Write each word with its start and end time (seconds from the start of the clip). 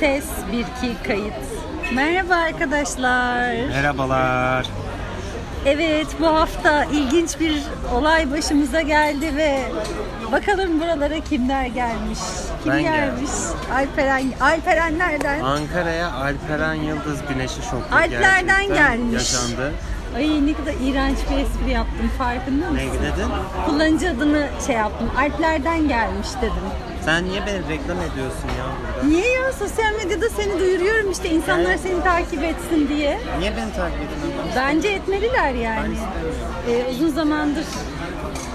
Ses 0.00 0.24
1 0.52 0.58
2 0.58 1.02
kayıt. 1.06 1.32
Merhaba 1.94 2.34
arkadaşlar. 2.34 3.52
Merhabalar. 3.68 4.66
Evet 5.66 6.06
bu 6.20 6.26
hafta 6.26 6.84
ilginç 6.84 7.40
bir 7.40 7.62
olay 7.94 8.30
başımıza 8.32 8.80
geldi 8.80 9.36
ve 9.36 9.62
bakalım 10.32 10.80
buralara 10.80 11.20
kimler 11.20 11.66
gelmiş? 11.66 12.18
Kim 12.62 12.72
Ben 12.72 12.82
gelmiş? 12.82 13.30
geldim. 13.30 13.74
Alperen 13.74 14.24
Alperen 14.40 14.98
nereden? 14.98 15.40
Ankara'ya 15.40 16.12
Alperen 16.12 16.74
Yıldız 16.74 17.18
Güneşi 17.28 17.62
şoku 17.62 17.82
Alplerden 17.96 18.46
gerçekten 18.46 18.74
gelmiş. 18.74 19.12
yaşandı. 19.14 19.72
Ay 20.16 20.46
ne 20.46 20.52
kadar 20.54 20.72
iğrenç 20.86 21.18
bir 21.30 21.36
espri 21.38 21.70
yaptım 21.70 22.10
farkında 22.18 22.70
Ne 22.70 22.84
mısın? 22.84 22.98
dedin? 23.02 23.28
Kullanıcı 23.66 24.10
adını 24.10 24.46
şey 24.66 24.74
yaptım. 24.76 25.10
Alplerden 25.18 25.88
gelmiş 25.88 26.28
dedim. 26.42 26.52
Sen 27.08 27.24
niye 27.24 27.46
beni 27.46 27.58
reklam 27.68 27.96
ediyorsun 28.00 28.48
ya 28.58 28.64
burada? 28.96 29.08
Niye 29.08 29.28
ya? 29.32 29.52
Sosyal 29.52 29.92
medyada 29.92 30.28
seni 30.28 30.60
duyuruyorum 30.60 31.10
işte 31.10 31.28
insanlar 31.30 31.70
Evet. 31.70 31.80
seni 31.82 32.02
takip 32.04 32.44
etsin 32.44 32.88
diye. 32.88 33.18
Niye 33.38 33.56
beni 33.56 33.72
takip 33.76 33.96
ediyorsun? 33.96 34.50
Bence 34.56 34.88
etmeliler 34.88 35.54
yani. 35.54 35.94
Ee, 36.70 36.84
uzun 36.90 37.08
zamandır 37.08 37.64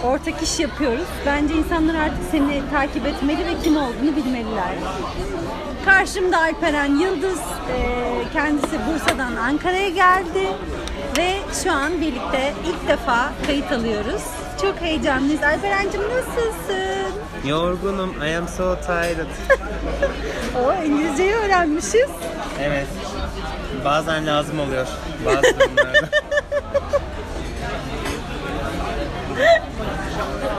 ortak 0.04 0.44
iş 0.44 0.60
yapıyoruz. 0.60 1.08
Bence 1.26 1.54
insanlar 1.54 1.96
artık 1.96 2.24
seni 2.32 2.62
takip 2.72 3.06
etmeli 3.08 3.46
ve 3.46 3.54
kim 3.64 3.78
olduğunu 3.78 4.16
bilmeliler. 4.16 4.74
Karşımda 5.86 6.38
Alperen 6.42 6.96
Yıldız. 7.00 7.40
Ee, 7.40 8.24
kendisi 8.34 8.80
Bursa'dan 8.88 9.36
Ankara'ya 9.36 9.90
geldi. 9.90 10.48
Ve 11.18 11.36
şu 11.64 11.72
an 11.72 12.02
birlikte 12.02 12.54
ilk 12.68 12.88
defa 12.88 13.32
kayıt 13.48 13.72
alıyoruz. 13.72 14.22
Çok 14.62 14.82
heyecanlıyız. 14.82 15.44
Alperen'cim 15.44 16.02
nasılsın? 16.02 17.14
Yorgunum. 17.46 18.16
I 18.24 18.38
am 18.38 18.48
so 18.48 18.76
tired. 18.82 19.28
O 20.66 20.84
İngilizceyi 20.86 21.34
öğrenmişiz. 21.34 22.10
evet. 22.62 22.88
Bazen 23.86 24.28
lazım 24.28 24.60
oluyor. 24.60 24.88
Bazı 25.26 25.60
durumlarda. 25.60 26.08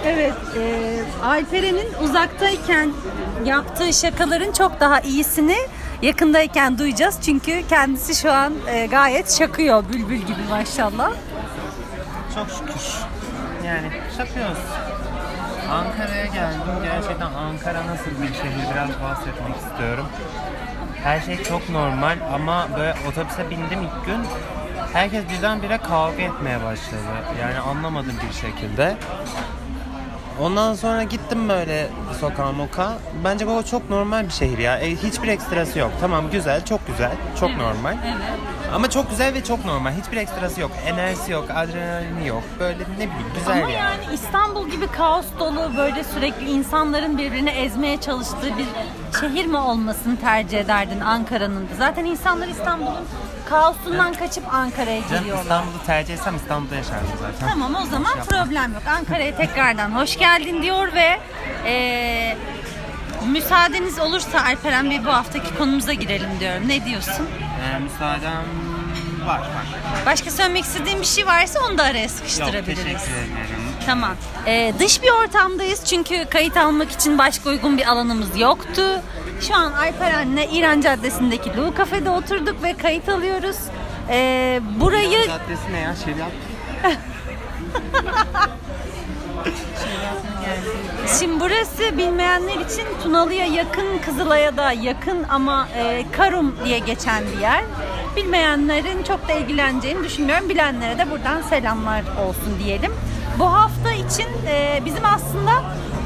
Evet, 0.07 0.33
e, 0.59 0.97
Alperen'in 1.25 1.89
uzaktayken 2.03 2.93
yaptığı 3.45 3.93
şakaların 3.93 4.53
çok 4.53 4.81
daha 4.81 5.01
iyisini 5.01 5.57
yakındayken 6.05 6.79
duyacağız. 6.79 7.19
Çünkü 7.23 7.69
kendisi 7.69 8.15
şu 8.15 8.33
an 8.33 8.55
e, 8.69 8.87
gayet 8.87 9.39
şakıyor 9.39 9.85
bülbül 9.89 10.19
gibi 10.19 10.43
maşallah. 10.51 11.11
Çok 12.35 12.51
şükür. 12.51 12.83
Yani 13.67 13.91
şakıyoruz. 14.17 14.59
Ankara'ya 15.71 16.27
geldim. 16.27 16.61
Gerçekten 16.83 17.27
Ankara 17.27 17.87
nasıl 17.87 18.11
bir 18.11 18.35
şehir 18.35 18.75
biraz 18.75 18.89
bahsetmek 19.03 19.57
istiyorum. 19.57 20.07
Her 21.03 21.21
şey 21.21 21.43
çok 21.43 21.69
normal 21.71 22.19
ama 22.35 22.69
böyle 22.79 22.95
otobüse 23.09 23.51
bindim 23.51 23.83
ilk 23.83 24.07
gün 24.07 24.19
herkes 24.93 25.25
birdenbire 25.29 25.79
kavga 25.79 26.23
etmeye 26.23 26.65
başladı. 26.65 27.01
Yani 27.41 27.59
anlamadım 27.59 28.15
bir 28.29 28.35
şekilde. 28.35 28.97
Ondan 30.41 30.75
sonra 30.75 31.03
gittim 31.03 31.49
böyle 31.49 31.89
sokağa 32.21 32.53
moka. 32.53 32.93
Bence 33.25 33.47
bu 33.47 33.63
çok 33.71 33.91
normal 33.91 34.25
bir 34.25 34.31
şehir 34.31 34.59
ya. 34.59 34.79
E, 34.79 34.91
hiçbir 34.97 35.29
ekstrası 35.29 35.79
yok. 35.79 35.91
Tamam 36.01 36.31
güzel, 36.31 36.65
çok 36.65 36.87
güzel, 36.87 37.13
çok 37.41 37.51
normal. 37.51 37.97
Ama 38.75 38.91
çok 38.91 39.11
güzel 39.11 39.35
ve 39.35 39.45
çok 39.45 39.65
normal. 39.65 39.91
Hiçbir 40.03 40.17
ekstrası 40.17 40.61
yok. 40.61 40.71
Enerjisi 40.87 41.33
yok, 41.33 41.45
adrenalini 41.55 42.29
yok. 42.29 42.43
Böyle 42.61 42.79
ne 42.79 42.97
bileyim 42.99 43.13
güzel 43.39 43.63
Ama 43.63 43.71
yani. 43.71 43.73
yani 43.73 44.15
İstanbul 44.15 44.69
gibi 44.69 44.87
kaos 44.87 45.27
dolu 45.39 45.71
böyle 45.77 46.05
sürekli 46.05 46.51
insanların 46.51 47.19
birbirini 47.19 47.51
ezmeye 47.51 48.01
çalıştığı 48.01 48.51
bir 48.59 48.67
şehir 49.21 49.47
mi 49.47 49.57
olmasını 49.59 50.17
tercih 50.21 50.59
ederdin 50.61 51.01
Ankara'nın? 51.01 51.69
Zaten 51.79 52.05
insanlar 52.05 52.49
İstanbul'un 52.49 53.05
kaosundan 53.49 54.15
kaçıp 54.15 54.55
Ankara'ya 54.55 55.01
Canım 55.03 55.19
geliyorlar. 55.19 55.43
İstanbul'u 55.43 55.87
tercih 55.87 56.15
etsem 56.15 56.37
İstanbul'da 56.37 56.75
yaşardım 56.75 57.09
zaten. 57.21 57.49
Tamam 57.49 57.75
o 57.75 57.87
zaman 57.87 58.11
Şey 58.13 58.19
yapma. 58.19 58.35
problem 58.45 58.73
yok. 58.73 58.83
Ankara'ya 58.89 59.37
tekrardan 59.37 59.91
hoş 59.91 60.19
geldin 60.19 60.63
diyor 60.63 60.93
ve 60.93 61.21
eee, 61.67 62.37
müsaadeniz 63.27 63.99
olursa 63.99 64.45
Alperen 64.45 64.91
Bey 64.91 65.05
bu 65.05 65.09
haftaki 65.13 65.55
konumuza 65.59 65.93
girelim 65.93 66.31
diyorum. 66.41 66.69
Ne 66.69 66.85
diyorsun? 66.85 67.29
Ee, 67.75 67.79
müsaadem 67.79 68.45
var 69.27 69.39
var. 69.39 69.47
Başka 70.07 70.31
söylemek 70.31 70.65
istediğin 70.65 71.01
bir 71.01 71.07
şey 71.07 71.27
varsa 71.27 71.61
onu 71.69 71.79
da 71.79 71.83
araya 71.83 72.03
Yok 72.03 72.11
sıkıştırabiliriz. 72.11 72.77
teşekkür 72.85 73.13
ederim. 73.13 73.65
Tamam. 73.87 74.15
Ee, 74.47 74.73
dış 74.79 75.03
bir 75.03 75.11
ortamdayız 75.11 75.85
çünkü 75.85 76.25
kayıt 76.31 76.57
almak 76.57 76.91
için 76.93 77.19
başka 77.19 77.49
uygun 77.51 77.79
bir 77.79 77.87
alanımız 77.87 78.41
yoktu. 78.41 78.83
Şu 79.41 79.55
an 79.57 79.73
Alperen'le 79.73 80.53
İran 80.53 80.81
Caddesi'ndeki 80.81 81.57
Lu 81.57 81.75
Cafe'de 81.79 82.11
oturduk 82.11 82.63
ve 82.63 82.75
kayıt 82.75 83.09
alıyoruz. 83.09 83.57
Ee, 84.09 84.61
burayı 84.81 85.11
İran 85.11 85.27
Caddesi 85.39 85.73
ne 85.73 85.79
ya? 85.79 85.95
Şeriat. 86.05 86.31
Şimdi 91.21 91.41
burası 91.41 91.99
bilmeyenler 91.99 92.55
için 92.55 92.85
Tunalı'ya 93.03 93.47
yakın, 93.47 93.99
Kızılay'a 94.07 94.57
da 94.57 94.73
yakın 94.73 95.25
ama 95.29 95.69
e, 95.77 96.05
Karum 96.13 96.57
diye 96.65 96.79
geçen 96.79 97.23
bir 97.27 97.41
yer. 97.41 97.65
Bilmeyenlerin 98.17 99.03
çok 99.03 99.29
da 99.29 99.33
ilgileneceğini 99.33 100.05
düşünmüyorum. 100.05 100.49
Bilenlere 100.49 100.99
de 100.99 101.11
buradan 101.11 101.43
selamlar 101.43 102.03
olsun 102.03 102.59
diyelim. 102.65 102.93
Bu 103.39 103.53
hafta 103.53 103.93
için 103.93 104.27
e, 104.49 104.83
bizim 104.85 105.05
aslında 105.05 105.53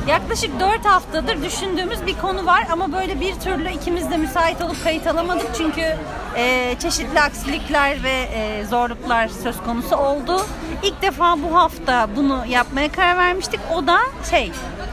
yaklaşık 0.09 0.61
4 0.61 0.85
haftadır 0.85 1.43
düşündüğümüz 1.43 2.07
bir 2.07 2.19
konu 2.19 2.47
var 2.47 2.67
ama 2.73 2.93
böyle 2.93 3.21
bir 3.21 3.35
türlü 3.35 3.71
ikimiz 3.71 4.11
de 4.11 4.17
müsait 4.17 4.63
olup 4.63 4.85
kayıt 4.85 5.07
alamadık 5.07 5.47
çünkü 5.57 5.97
e, 6.37 6.75
çeşitli 6.79 7.21
aksilikler 7.21 8.03
ve 8.03 8.29
e, 8.35 8.65
zorluklar 8.65 9.29
söz 9.29 9.63
konusu 9.63 9.97
oldu. 9.97 10.41
İlk 10.83 11.03
defa 11.03 11.43
bu 11.43 11.55
hafta 11.55 12.09
bunu 12.17 12.45
yapmaya 12.49 12.93
karar 12.93 13.17
vermiştik. 13.17 13.61
O 13.75 13.87
da 13.87 13.99
şey, 14.31 14.53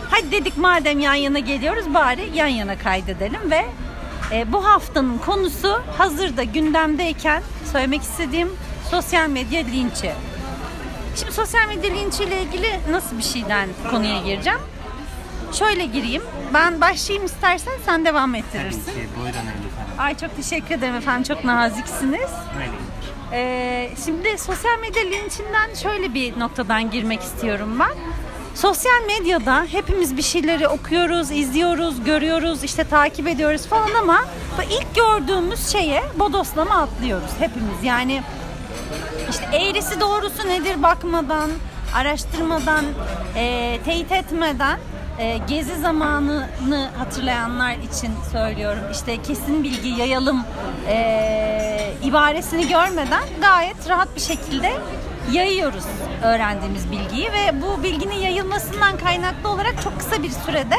hadi 0.09 0.31
dedik 0.31 0.57
madem 0.57 0.99
yan 0.99 1.13
yana 1.13 1.39
geliyoruz 1.39 1.93
bari 1.93 2.29
yan 2.33 2.47
yana 2.47 2.77
kaydedelim 2.77 3.51
ve 3.51 3.65
e, 4.31 4.53
bu 4.53 4.65
haftanın 4.65 5.17
konusu 5.17 5.81
hazırda 5.97 6.43
gündemdeyken 6.43 7.43
söylemek 7.71 8.01
istediğim 8.01 8.49
sosyal 8.91 9.29
medya 9.29 9.61
linçi. 9.61 10.11
Şimdi 11.15 11.31
sosyal 11.31 11.67
medya 11.67 11.93
linçi 11.93 12.23
ile 12.23 12.41
ilgili 12.41 12.79
nasıl 12.91 13.17
bir 13.17 13.23
şeyden 13.23 13.69
konuya 13.91 14.21
gireceğim? 14.21 14.59
Şöyle 15.53 15.85
gireyim. 15.85 16.22
Ben 16.53 16.81
başlayayım 16.81 17.25
istersen 17.25 17.73
sen 17.85 18.06
devam 18.06 18.31
Tabii 18.31 18.39
ettirirsin. 18.41 18.85
ki. 18.85 19.07
Buyurun 19.16 19.29
efendim. 19.29 19.69
Ay 19.97 20.17
çok 20.17 20.35
teşekkür 20.35 20.75
ederim 20.75 20.95
efendim. 20.95 21.23
Çok 21.23 21.44
naziksiniz. 21.44 22.29
Öyle. 22.57 22.72
Ee, 23.31 23.89
şimdi 24.05 24.38
sosyal 24.38 24.79
medya 24.79 25.03
linçinden 25.03 25.73
şöyle 25.84 26.13
bir 26.13 26.39
noktadan 26.39 26.91
girmek 26.91 27.22
istiyorum 27.22 27.79
ben. 27.79 27.91
Sosyal 28.55 29.01
medyada 29.07 29.66
hepimiz 29.72 30.17
bir 30.17 30.22
şeyleri 30.22 30.67
okuyoruz, 30.67 31.31
izliyoruz, 31.31 32.03
görüyoruz, 32.03 32.63
işte 32.63 32.84
takip 32.84 33.28
ediyoruz 33.28 33.67
falan 33.67 33.89
ama 34.01 34.22
ilk 34.69 34.95
gördüğümüz 34.95 35.67
şeye 35.72 36.03
bodoslama 36.19 36.75
atlıyoruz 36.81 37.29
hepimiz. 37.39 37.84
Yani 37.84 38.23
işte 39.29 39.45
eğrisi 39.57 40.00
doğrusu 40.00 40.47
nedir 40.47 40.84
bakmadan, 40.84 41.50
araştırmadan, 41.95 42.85
e, 43.35 43.78
teyit 43.85 44.11
etmeden 44.11 44.79
e, 45.19 45.37
gezi 45.37 45.75
zamanını 45.75 46.89
hatırlayanlar 46.97 47.73
için 47.73 48.11
söylüyorum. 48.31 48.83
İşte 48.91 49.21
kesin 49.21 49.63
bilgi 49.63 49.89
yayalım 49.89 50.43
e, 50.89 51.93
ibaresini 52.03 52.67
görmeden 52.67 53.23
gayet 53.41 53.89
rahat 53.89 54.15
bir 54.15 54.21
şekilde 54.21 54.71
yayıyoruz 55.31 55.85
öğrendiğimiz 56.23 56.91
bilgiyi 56.91 57.31
ve 57.31 57.61
bu 57.61 57.83
bilginin 57.83 58.15
yayılmasından 58.15 58.97
kaynaklı 58.97 59.49
olarak 59.49 59.81
çok 59.81 59.99
kısa 59.99 60.23
bir 60.23 60.29
sürede 60.29 60.75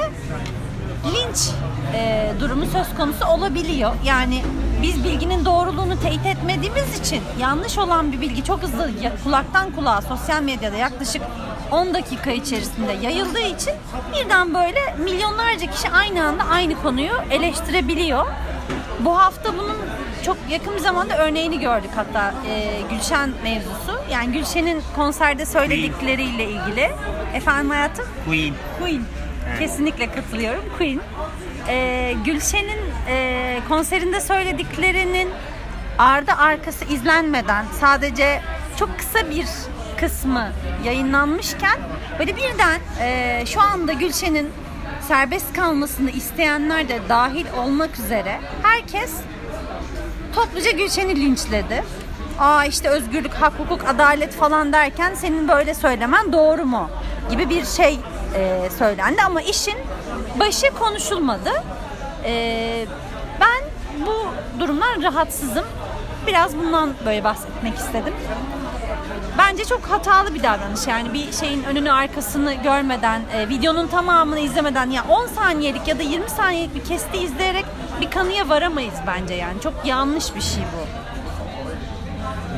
linç 1.06 1.50
e, 1.94 2.32
durumu 2.40 2.66
söz 2.66 2.96
konusu 2.96 3.26
olabiliyor. 3.26 3.92
Yani 4.04 4.42
biz 4.82 5.04
bilginin 5.04 5.44
doğruluğunu 5.44 6.00
teyit 6.00 6.26
etmediğimiz 6.26 7.00
için 7.00 7.22
yanlış 7.40 7.78
olan 7.78 8.12
bir 8.12 8.20
bilgi 8.20 8.44
çok 8.44 8.62
hızlı 8.62 8.90
kulaktan 9.24 9.72
kulağa 9.72 10.02
sosyal 10.02 10.42
medyada 10.42 10.76
yaklaşık 10.76 11.22
10 11.70 11.94
dakika 11.94 12.30
içerisinde 12.30 12.92
yayıldığı 12.92 13.40
için 13.40 13.72
birden 14.14 14.54
böyle 14.54 14.94
milyonlarca 15.04 15.70
kişi 15.70 15.90
aynı 15.90 16.24
anda 16.24 16.44
aynı 16.44 16.82
konuyu 16.82 17.12
eleştirebiliyor. 17.30 18.26
Bu 19.00 19.18
hafta 19.18 19.58
bunun 19.58 19.76
çok 20.24 20.36
yakın 20.50 20.74
bir 20.74 20.80
zamanda 20.80 21.18
örneğini 21.18 21.60
gördük 21.60 21.90
hatta 21.96 22.34
e, 22.48 22.80
Gülşen 22.90 23.30
mevzusu. 23.42 24.00
Yani 24.12 24.32
Gülşen'in 24.32 24.82
konserde 24.96 25.46
söyledikleriyle 25.46 26.44
ilgili. 26.44 26.90
Efendim 27.34 27.70
hayatım? 27.70 28.06
Queen. 28.26 28.54
Queen. 28.80 29.02
Evet. 29.48 29.58
Kesinlikle 29.58 30.12
katılıyorum. 30.12 30.64
Queen. 30.78 31.00
Ee, 31.68 32.14
Gülşen'in 32.24 32.80
e, 33.08 33.58
konserinde 33.68 34.20
söylediklerinin 34.20 35.28
ardı 35.98 36.32
arkası 36.32 36.84
izlenmeden 36.84 37.64
sadece 37.80 38.40
çok 38.78 38.98
kısa 38.98 39.30
bir 39.30 39.46
kısmı 40.00 40.48
yayınlanmışken 40.84 41.78
böyle 42.18 42.36
birden 42.36 42.80
e, 43.00 43.42
şu 43.46 43.60
anda 43.60 43.92
Gülşen'in 43.92 44.50
serbest 45.08 45.52
kalmasını 45.52 46.10
isteyenler 46.10 46.88
de 46.88 46.98
dahil 47.08 47.46
olmak 47.58 47.98
üzere 47.98 48.40
herkes 48.62 49.14
topluca 50.34 50.70
Gülşen'i 50.70 51.16
linçledi. 51.16 51.84
Aa 52.38 52.64
işte 52.64 52.88
özgürlük, 52.88 53.34
hak, 53.34 53.52
hukuk, 53.58 53.88
adalet 53.88 54.32
falan 54.32 54.72
derken 54.72 55.14
senin 55.14 55.48
böyle 55.48 55.74
söylemen 55.74 56.32
doğru 56.32 56.64
mu? 56.64 56.90
Gibi 57.30 57.50
bir 57.50 57.64
şey 57.64 57.98
e, 58.34 58.70
söylendi 58.78 59.22
ama 59.22 59.42
işin 59.42 59.78
başı 60.40 60.74
konuşulmadı. 60.78 61.50
E, 62.24 62.86
ben 63.40 63.64
bu 64.06 64.26
durumdan 64.60 65.02
rahatsızım. 65.02 65.64
Biraz 66.26 66.56
bundan 66.56 66.94
böyle 67.06 67.24
bahsetmek 67.24 67.76
istedim. 67.78 68.14
Bence 69.56 69.68
çok 69.68 69.82
hatalı 69.86 70.34
bir 70.34 70.42
davranış 70.42 70.86
yani 70.86 71.14
bir 71.14 71.32
şeyin 71.32 71.64
önünü 71.64 71.92
arkasını 71.92 72.54
görmeden, 72.54 73.22
e, 73.34 73.48
videonun 73.48 73.86
tamamını 73.86 74.38
izlemeden 74.38 74.90
ya 74.90 75.04
10 75.08 75.26
saniyelik 75.26 75.88
ya 75.88 75.98
da 75.98 76.02
20 76.02 76.30
saniyelik 76.30 76.74
bir 76.74 76.84
kesti 76.84 77.18
izleyerek 77.18 77.64
bir 78.00 78.10
kanıya 78.10 78.48
varamayız 78.48 78.94
bence 79.06 79.34
yani. 79.34 79.60
Çok 79.60 79.74
yanlış 79.84 80.34
bir 80.34 80.40
şey 80.40 80.62
bu. 80.62 80.86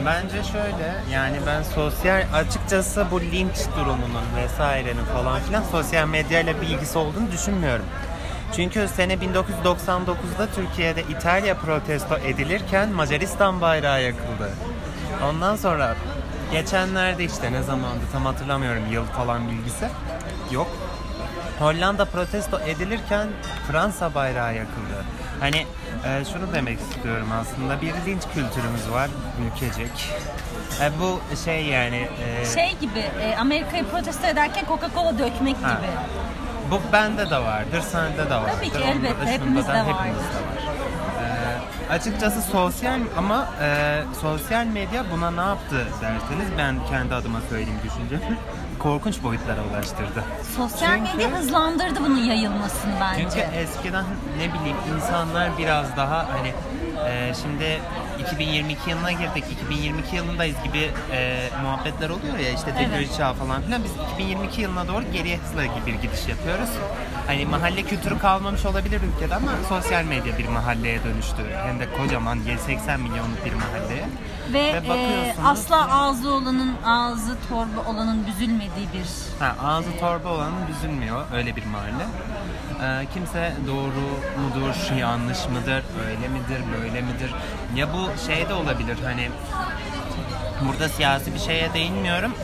Bence 0.07 0.45
şöyle 0.53 0.95
yani 1.13 1.37
ben 1.47 1.63
sosyal 1.63 2.25
açıkçası 2.35 3.07
bu 3.11 3.21
linç 3.21 3.57
durumunun 3.77 4.27
vesairenin 4.37 5.05
falan 5.05 5.41
filan 5.41 5.63
sosyal 5.63 6.09
medyayla 6.09 6.61
bir 6.61 6.67
ilgisi 6.67 6.99
olduğunu 6.99 7.33
düşünmüyorum. 7.33 7.87
Çünkü 8.57 8.89
sene 8.89 9.15
1999'da 9.15 10.47
Türkiye'de 10.55 11.03
İtalya 11.03 11.57
protesto 11.57 12.17
edilirken 12.17 12.89
Macaristan 12.89 13.61
bayrağı 13.61 14.03
yakıldı. 14.03 14.51
Ondan 15.31 15.57
sonra 15.57 15.97
geçenlerde 16.53 17.25
işte 17.25 17.53
ne 17.53 17.63
zamandı 17.63 18.01
tam 18.13 18.25
hatırlamıyorum 18.27 18.83
yıl 18.93 19.05
falan 19.05 19.49
bilgisi 19.49 19.89
yok. 20.51 20.69
Hollanda 21.59 22.05
protesto 22.05 22.61
edilirken 22.61 23.29
Fransa 23.71 24.15
bayrağı 24.15 24.55
yakıldı. 24.55 25.05
Hani 25.41 25.67
e, 26.07 26.25
şunu 26.33 26.53
demek 26.55 26.79
istiyorum 26.81 27.29
aslında 27.41 27.81
bir 27.81 27.95
linç 28.07 28.23
kültürümüz 28.35 28.91
var 28.93 29.09
ülkecek. 29.47 29.91
E, 30.83 30.91
bu 31.01 31.21
şey 31.45 31.65
yani 31.65 32.09
e, 32.43 32.47
Şey 32.55 32.77
gibi 32.81 32.99
e, 32.99 33.37
Amerika'yı 33.37 33.85
protesto 33.85 34.27
ederken 34.27 34.65
Coca-Cola 34.65 35.19
dökmek 35.19 35.57
Ha. 35.63 35.71
gibi. 35.71 35.89
bu 36.71 36.81
bende 36.93 37.31
de 37.31 37.37
vardır, 37.39 37.81
sende 37.81 38.31
de 38.31 38.35
vardır. 38.35 38.53
Tabii 38.57 38.71
ki, 38.71 38.79
elbette, 38.79 39.27
hepimizde 39.27 39.73
hepimizde 39.73 39.89
var. 39.89 40.58
Açıkçası 41.91 42.43
sosyal 42.43 43.01
ama 43.19 43.49
e, 43.63 44.01
sosyal 44.21 44.67
medya 44.67 45.05
buna 45.13 45.31
ne 45.31 45.41
yaptı 45.41 45.87
derseniz 46.03 46.49
ben 46.59 46.77
kendi 46.91 47.15
adıma 47.15 47.41
söyleyeyim 47.51 47.81
düşüncemi. 47.85 48.37
Korkunç 48.79 49.23
boyutlara 49.23 49.61
ulaştırdı. 49.73 50.25
Sosyal 50.57 50.97
Çünkü- 50.97 51.17
medya 51.17 51.39
hızlandırdı 51.39 52.01
bunun 52.01 52.17
yayılmasını 52.25 52.93
bence. 53.01 53.23
Çünkü 53.23 53.41
eskiden 53.57 54.05
ne 54.39 54.55
bileyim 54.55 54.77
insanlar 54.97 55.59
biraz 55.59 55.97
daha 55.97 56.29
hani 56.33 56.53
e, 57.09 57.33
şimdi 57.43 57.81
2022 58.21 58.91
yılına 58.91 59.13
girdik, 59.13 59.45
2022 59.53 60.17
yılındayız 60.17 60.57
gibi 60.65 60.91
e, 61.13 61.49
muhabbetler 61.63 62.11
oluyor 62.11 62.39
ya 62.39 62.51
işte 62.51 62.75
teknoloji 62.75 63.05
Evet. 63.07 63.17
çağı 63.17 63.35
falan 63.35 63.63
filan. 63.63 63.85
Biz 63.85 63.93
2022 64.15 64.61
yılına 64.63 64.89
doğru 64.89 65.05
geriye 65.13 65.37
hızla 65.37 65.63
bir 65.87 65.95
gidiş 65.95 66.29
yapıyoruz. 66.29 66.71
Hani 67.29 67.47
mahalle 67.47 67.83
kültürü 67.83 68.19
kalmamış 68.19 68.67
olabilir 68.67 69.01
ülkede 69.15 69.35
ama 69.35 69.51
sosyal 69.69 70.05
medya 70.05 70.39
bir 70.39 70.49
mahalleye 70.49 71.05
dönüştü. 71.05 71.43
Hem 71.67 71.81
de 71.81 71.87
kocaman 71.99 72.39
80 72.67 73.01
milyonluk 73.01 73.45
bir 73.45 73.53
mahalleye. 73.53 74.09
Ve 74.53 74.83
Ve 74.89 74.95
e, 74.95 75.35
asla 75.45 76.01
ağzı 76.03 76.33
olanın 76.33 76.77
ağzı 76.85 77.37
torba 77.49 77.91
olanın 77.91 78.27
büzülmediği 78.27 78.89
bir 78.95 79.07
Ha, 79.45 79.57
ağzı 79.63 79.99
torba 80.01 80.29
olanın 80.29 80.69
büzülmüyor. 80.69 81.25
Öyle 81.35 81.57
bir 81.57 81.65
mahalle. 81.67 82.07
Ee, 82.83 83.07
kimse 83.15 83.53
doğru 83.67 84.21
mudur, 84.41 84.99
yanlış 84.99 85.49
mıdır, 85.49 85.83
öyle 86.09 86.29
midir, 86.29 86.61
böyle 86.79 87.01
midir? 87.01 87.35
Ya 87.75 87.89
bu 87.93 88.27
şey 88.27 88.49
de 88.49 88.55
olabilir 88.55 88.99
hani 89.05 89.29
burada 90.69 90.89
siyasi 90.89 91.35
bir 91.35 91.39
şeye 91.39 91.75
değinmiyorum. 91.75 92.35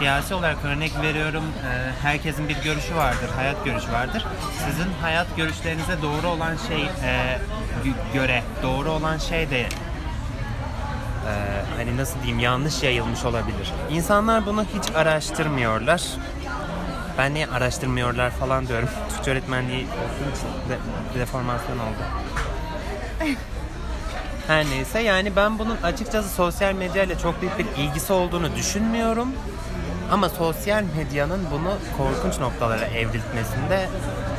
Siyasi 0.00 0.34
olarak 0.34 0.56
örnek 0.64 0.92
veriyorum. 1.02 1.44
Ee, 1.64 1.90
herkesin 2.02 2.48
bir 2.48 2.56
görüşü 2.64 2.96
vardır, 2.96 3.28
hayat 3.36 3.64
görüşü 3.64 3.92
vardır. 3.92 4.24
Sizin 4.66 4.88
hayat 5.02 5.36
görüşlerinize 5.36 6.02
doğru 6.02 6.26
olan 6.28 6.56
şey 6.68 6.82
e, 6.82 7.38
gö- 7.84 8.12
göre 8.14 8.42
doğru 8.62 8.90
olan 8.90 9.18
şey 9.18 9.50
de 9.50 9.60
e, 9.60 9.68
hani 11.76 11.96
nasıl 11.96 12.18
diyeyim 12.18 12.38
yanlış 12.38 12.82
yayılmış 12.82 13.24
olabilir. 13.24 13.72
İnsanlar 13.90 14.46
bunu 14.46 14.64
hiç 14.64 14.96
araştırmıyorlar. 14.96 16.02
Ben 17.18 17.34
niye 17.34 17.46
araştırmıyorlar 17.46 18.30
falan 18.30 18.68
diyorum. 18.68 18.88
Türkçe 19.14 19.30
öğretmenliği 19.30 19.86
de, 20.68 20.78
deformasyon 21.20 21.78
oldu. 21.78 22.02
Her 24.46 24.64
neyse 24.64 25.00
yani 25.00 25.36
ben 25.36 25.58
bunun 25.58 25.76
açıkçası 25.82 26.28
sosyal 26.28 26.72
medyayla 26.74 27.18
çok 27.18 27.40
büyük 27.40 27.58
bir 27.58 27.66
ilgisi 27.82 28.12
olduğunu 28.12 28.56
düşünmüyorum. 28.56 29.28
Ama 30.10 30.28
sosyal 30.28 30.84
medyanın 30.96 31.40
bunu 31.50 31.72
korkunç 31.98 32.40
noktalara 32.40 32.84
evrilmesinde 32.84 33.88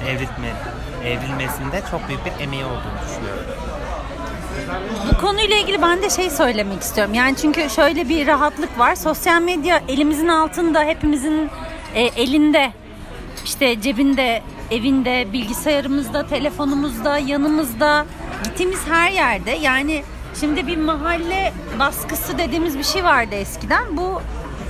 evrilme, 0.08 0.54
evrilmesinde 1.06 1.82
çok 1.92 2.08
büyük 2.08 2.26
bir 2.26 2.44
emeği 2.44 2.66
olduğunu 2.66 3.00
düşünüyorum. 3.10 3.44
Bu 5.12 5.18
konuyla 5.18 5.58
ilgili 5.58 5.82
ben 5.82 6.02
de 6.02 6.10
şey 6.10 6.30
söylemek 6.30 6.82
istiyorum. 6.82 7.14
Yani 7.14 7.36
çünkü 7.42 7.70
şöyle 7.70 8.10
bir 8.10 8.28
rahatlık 8.28 8.80
var. 8.80 8.96
Sosyal 8.96 9.42
medya 9.42 9.82
elimizin 9.88 10.28
altında, 10.28 10.84
hepimizin 10.84 11.50
e, 11.96 12.02
elinde, 12.02 12.72
işte 13.46 13.82
cebinde, 13.82 14.42
evinde, 14.72 15.34
bilgisayarımızda, 15.34 16.28
telefonumuzda, 16.28 17.18
yanımızda, 17.18 18.06
gittiğimiz 18.44 18.88
her 18.88 19.12
yerde. 19.12 19.52
Yani 19.52 20.04
şimdi 20.40 20.68
bir 20.68 20.78
mahalle 20.78 21.54
baskısı 21.80 22.38
dediğimiz 22.38 22.78
bir 22.78 22.84
şey 22.84 23.04
vardı 23.04 23.36
eskiden. 23.36 23.98
Bu 23.98 24.22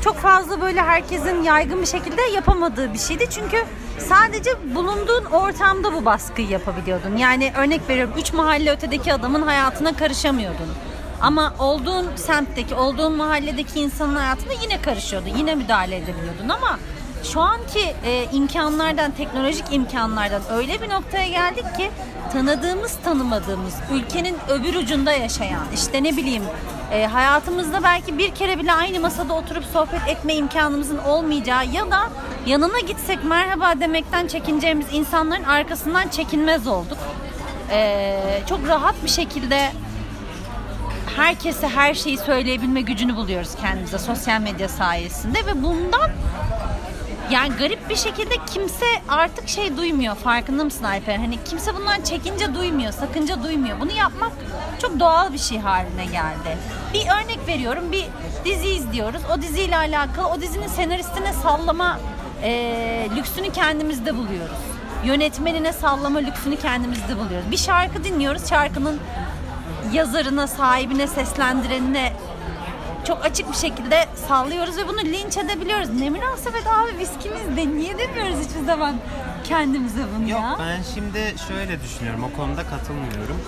çok 0.04 0.16
fazla 0.18 0.62
böyle 0.62 0.82
herkesin 0.82 1.44
yaygın 1.44 1.82
bir 1.82 1.88
şekilde 1.88 2.22
yapamadığı 2.22 2.94
bir 2.94 3.00
şeydi. 3.00 3.28
Çünkü 3.30 3.58
sadece 4.00 4.76
bulunduğun 4.76 5.26
ortamda 5.26 5.94
bu 5.94 6.06
baskıyı 6.06 6.48
yapabiliyordun. 6.50 7.18
Yani 7.18 7.54
örnek 7.58 7.90
veriyorum 7.90 8.14
3 8.18 8.34
mahalle 8.34 8.72
ötedeki 8.72 9.14
adamın 9.14 9.42
hayatına 9.42 9.94
karışamıyordun. 9.94 10.68
Ama 11.22 11.54
olduğun 11.60 12.16
semtteki, 12.16 12.76
olduğun 12.76 13.14
mahalledeki 13.18 13.80
insanın 13.80 14.16
hayatına 14.16 14.54
yine 14.64 14.82
karışıyordun. 14.82 15.30
Yine 15.38 15.56
müdahale 15.56 15.98
edebiliyordun 15.98 16.50
ama 16.50 16.80
şu 17.24 17.42
anki 17.42 17.94
e, 18.06 18.28
imkanlardan, 18.34 19.12
teknolojik 19.12 19.66
imkanlardan 19.72 20.42
öyle 20.52 20.82
bir 20.82 20.90
noktaya 20.90 21.28
geldik 21.28 21.76
ki 21.78 21.92
tanıdığımız, 22.34 22.98
tanımadığımız, 23.04 23.74
ülkenin 23.94 24.36
öbür 24.50 24.76
ucunda 24.76 25.12
yaşayan, 25.12 25.64
işte 25.74 26.04
ne 26.04 26.18
bileyim 26.18 26.44
e, 26.92 27.06
hayatımızda 27.06 27.84
belki 27.84 28.18
bir 28.18 28.36
kere 28.36 28.60
bile 28.60 28.74
aynı 28.74 29.00
masada 29.00 29.34
oturup 29.34 29.64
sohbet 29.74 30.08
etme 30.08 30.36
imkanımızın 30.36 30.98
olmayacağı 30.98 31.66
ya 31.66 31.92
da 31.92 32.10
yanına 32.46 32.80
gitsek 32.80 33.24
merhaba 33.24 33.80
demekten 33.80 34.28
çekineceğimiz 34.28 34.88
insanların 34.94 35.44
arkasından 35.44 36.08
çekinmez 36.08 36.68
olduk. 36.68 36.98
E, 37.72 38.20
çok 38.50 38.68
rahat 38.68 38.96
bir 39.04 39.10
şekilde 39.10 39.72
herkese 41.16 41.68
her 41.68 41.94
şeyi 41.94 42.18
söyleyebilme 42.18 42.82
gücünü 42.82 43.16
buluyoruz 43.16 43.56
kendimize 43.62 43.98
sosyal 43.98 44.42
medya 44.42 44.70
sayesinde 44.70 45.46
ve 45.46 45.64
bundan 45.64 46.12
yani 47.32 47.56
garip 47.56 47.90
bir 47.90 47.96
şekilde 47.96 48.36
kimse 48.54 48.86
artık 49.08 49.50
şey 49.50 49.78
duymuyor. 49.78 50.16
Farkında 50.16 50.64
mısın 50.64 50.84
Alper? 50.84 51.16
Hani 51.16 51.44
kimse 51.44 51.76
bundan 51.76 52.02
çekince 52.02 52.56
duymuyor, 52.56 52.92
sakınca 52.92 53.44
duymuyor. 53.44 53.80
Bunu 53.80 53.92
yapmak 53.92 54.32
çok 54.82 55.00
doğal 55.00 55.34
bir 55.34 55.38
şey 55.38 55.60
haline 55.60 56.06
geldi. 56.06 56.58
Bir 56.94 57.02
örnek 57.02 57.48
veriyorum. 57.48 57.92
Bir 57.92 58.06
dizi 58.46 58.68
izliyoruz. 58.68 59.22
O 59.34 59.42
diziyle 59.42 59.78
alakalı 59.78 60.28
o 60.28 60.42
dizinin 60.42 60.68
senaristine 60.68 61.34
sallama 61.34 62.00
e, 62.44 63.08
lüksünü 63.16 63.52
kendimizde 63.52 64.18
buluyoruz. 64.18 64.58
Yönetmenine 65.06 65.74
sallama 65.74 66.20
lüksünü 66.20 66.58
kendimizde 66.58 67.20
buluyoruz. 67.20 67.52
Bir 67.52 67.58
şarkı 67.58 68.04
dinliyoruz. 68.04 68.50
Şarkının 68.50 69.00
yazarına, 69.94 70.48
sahibine, 70.48 71.08
seslendirenine 71.08 72.14
çok 73.08 73.26
açık 73.26 73.52
bir 73.52 73.58
şekilde 73.58 74.06
sallıyoruz 74.28 74.78
ve 74.78 74.88
bunu 74.88 75.00
linç 75.00 75.38
edebiliyoruz. 75.38 75.90
Ne 75.90 76.10
münasebet 76.10 76.68
abi 76.68 76.98
viskimiz 77.00 77.58
de 77.58 77.68
niye 77.78 77.98
demiyoruz 77.98 78.36
hiçbir 78.50 78.66
zaman 78.66 78.96
kendimize 79.44 80.02
bunu 80.16 80.30
Yok 80.30 80.42
ya? 80.42 80.56
ben 80.60 80.80
şimdi 80.94 81.36
şöyle 81.48 81.82
düşünüyorum 81.84 82.24
o 82.24 82.38
konuda 82.38 82.64
katılmıyorum. 82.64 83.42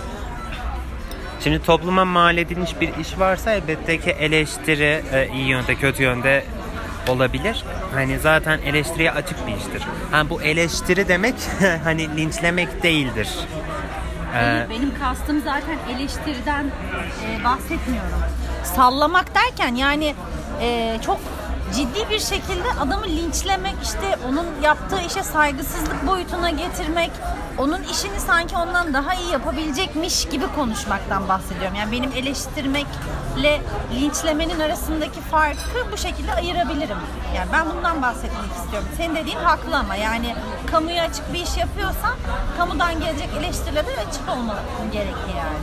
Şimdi 1.44 1.64
topluma 1.64 2.06
mal 2.06 2.38
edilmiş 2.38 2.82
bir 2.82 2.98
iş 2.98 3.20
varsa 3.20 3.52
elbette 3.52 4.00
ki 4.00 4.10
eleştiri 4.10 5.04
e, 5.14 5.30
iyi 5.34 5.48
yönde 5.48 5.76
kötü 5.76 6.04
yönde 6.04 6.46
olabilir. 7.08 7.64
Hani 7.94 8.20
zaten 8.20 8.60
eleştiriye 8.66 9.12
açık 9.12 9.48
bir 9.48 9.54
iştir. 9.58 9.84
Ha 10.12 10.30
bu 10.30 10.42
eleştiri 10.42 11.08
demek 11.08 11.36
hani 11.84 12.18
linçlemek 12.18 12.84
değildir. 12.84 13.30
Ee, 14.34 14.38
Hayır, 14.38 14.70
benim 14.70 15.00
kastım 15.00 15.42
zaten 15.42 15.78
eleştiriden 15.96 16.66
e, 16.66 17.44
bahsetmiyorum. 17.44 18.20
Sallamak 18.64 19.36
derken 19.36 19.76
yani 19.76 20.16
e, 20.62 20.98
çok 21.06 21.20
ciddi 21.76 22.10
bir 22.10 22.20
şekilde 22.20 22.72
adamı 22.82 23.06
linçlemek, 23.06 23.76
işte 23.84 24.18
onun 24.30 24.46
yaptığı 24.64 25.02
işe 25.02 25.24
saygısızlık 25.24 26.08
boyutuna 26.08 26.50
getirmek, 26.50 27.12
onun 27.58 27.84
işini 27.84 28.20
sanki 28.20 28.56
ondan 28.58 28.94
daha 28.94 29.14
iyi 29.14 29.32
yapabilecekmiş 29.32 30.26
gibi 30.26 30.46
konuşmaktan 30.56 31.30
bahsediyorum. 31.30 31.76
Yani 31.76 31.92
benim 31.92 32.12
eleştirmekle 32.12 33.62
linçlemenin 33.96 34.60
arasındaki 34.60 35.22
farkı 35.22 35.92
bu 35.92 35.98
şekilde 35.98 36.34
ayırabilirim. 36.34 36.98
Yani 37.36 37.50
ben 37.54 37.66
bundan 37.76 38.02
bahsetmek 38.02 38.52
istiyorum. 38.58 38.88
Senin 38.98 39.16
dediğin 39.16 39.38
haklı 39.38 39.78
ama 39.78 39.96
yani 39.96 40.36
kamuya 40.72 41.04
açık 41.04 41.34
bir 41.34 41.40
iş 41.40 41.58
yapıyorsan 41.58 42.14
kamudan 42.58 43.00
gelecek 43.00 43.30
eleştirilere 43.40 44.08
açık 44.10 44.30
olmalı 44.30 44.60
gerekli 44.94 45.38
yani. 45.38 45.58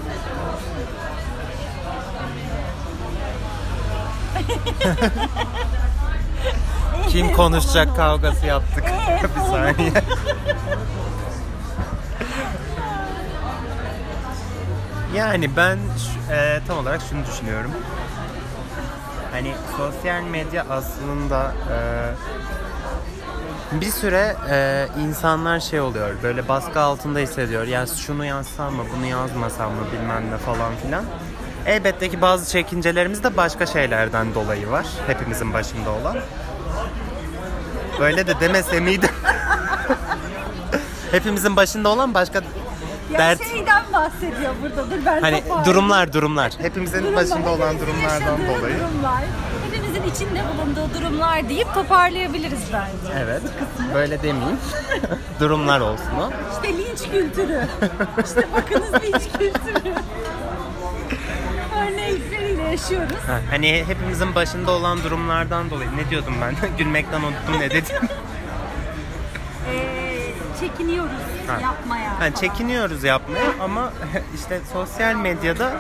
Kim 7.09 7.33
konuşacak 7.33 7.97
kavgası 7.97 8.47
yaptık. 8.47 8.85
Bir 9.37 9.41
saniye. 9.41 9.93
yani 15.15 15.57
ben 15.57 15.79
e, 16.31 16.61
tam 16.69 16.79
olarak 16.79 17.01
şunu 17.11 17.27
düşünüyorum. 17.27 17.71
Hani 19.33 19.55
sosyal 19.77 20.23
medya 20.23 20.67
aslında 20.71 21.53
e, 21.73 21.79
bir 23.81 23.91
süre 23.91 24.37
e, 24.51 24.87
insanlar 25.01 25.61
şey 25.61 25.81
oluyor 25.81 26.11
böyle 26.23 26.49
baskı 26.49 26.81
altında 26.81 27.19
hissediyor. 27.19 27.67
Ya 27.67 27.87
şunu 27.87 28.25
yazsam 28.25 28.75
mı 28.75 28.83
bunu 28.97 29.07
yazmasam 29.07 29.73
mı 29.73 29.83
bilmem 29.93 30.31
ne 30.31 30.39
falan 30.39 30.73
filan. 30.83 31.05
Elbette 31.67 32.11
ki 32.11 32.21
bazı 32.21 32.53
çekincelerimiz 32.53 33.23
de 33.25 33.37
başka 33.37 33.67
şeylerden 33.67 34.35
dolayı 34.35 34.71
var. 34.71 34.87
Hepimizin 35.07 35.53
başında 35.53 35.91
olan. 35.91 36.17
Böyle 38.01 38.27
de 38.27 38.41
demese 38.41 38.81
miydim? 38.81 39.11
Hepimizin 41.11 41.57
başında 41.57 41.89
olan 41.89 42.15
başka 42.15 42.43
Ya 43.13 43.19
dert 43.19 43.49
şeyden 43.51 43.83
bahsediyor 43.93 44.55
burada. 44.63 44.91
Dur 44.91 44.97
ben 45.07 45.21
hani 45.21 45.37
toparlayayım. 45.41 45.65
durumlar 45.65 46.13
durumlar. 46.13 46.53
Hepimizin 46.59 47.03
Durumlar, 47.03 47.17
başında 47.25 47.51
olan 47.51 47.75
hepimizin 47.75 47.87
durumlardan 47.87 48.21
yaşadığı 48.21 48.59
dolayı. 48.59 48.75
Durumlar, 48.81 49.23
hepimizin 49.71 50.03
içinde 50.11 50.43
bulunduğu 50.55 50.95
durumlar 50.95 51.49
deyip 51.49 51.75
toparlayabiliriz 51.75 52.61
bence. 52.73 53.19
Evet. 53.25 53.43
Böyle 53.95 54.23
demeyeyim. 54.23 54.59
durumlar 55.41 55.81
olsun 55.81 56.11
o. 56.21 56.31
İşte 56.55 56.79
linç 56.79 57.03
kültürü. 57.11 57.67
işte 58.25 58.47
bakınız 58.57 58.93
linç 59.03 59.23
kültürü. 59.39 59.95
Örnekleriyle 61.95 62.63
yaşıyoruz. 62.63 63.17
Ha, 63.27 63.41
Hani 63.51 63.85
hepimizin 63.87 64.35
başında 64.35 64.71
olan 64.71 65.03
durumlardan 65.05 65.71
dolayı. 65.71 65.91
Ne 65.97 66.11
diyordum 66.11 66.35
ben? 66.43 66.55
Gülmekten 66.79 67.21
unuttum 67.23 67.61
ne 67.61 67.71
dedim. 67.71 67.97
Ee, 69.73 70.33
çekiniyoruz 70.61 71.11
Ha. 71.47 71.61
yapmaya. 71.63 72.15
Falan. 72.19 72.33
çekiniyoruz 72.33 73.05
yapmaya 73.05 73.45
ama 73.61 73.93
işte 74.35 74.61
sosyal 74.73 75.15
medyada 75.15 75.73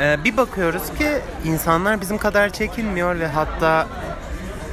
e, 0.00 0.24
bir 0.24 0.36
bakıyoruz 0.36 0.82
ki 0.98 1.08
insanlar 1.44 2.00
bizim 2.00 2.18
kadar 2.18 2.50
çekinmiyor 2.50 3.20
ve 3.20 3.26
hatta 3.26 3.86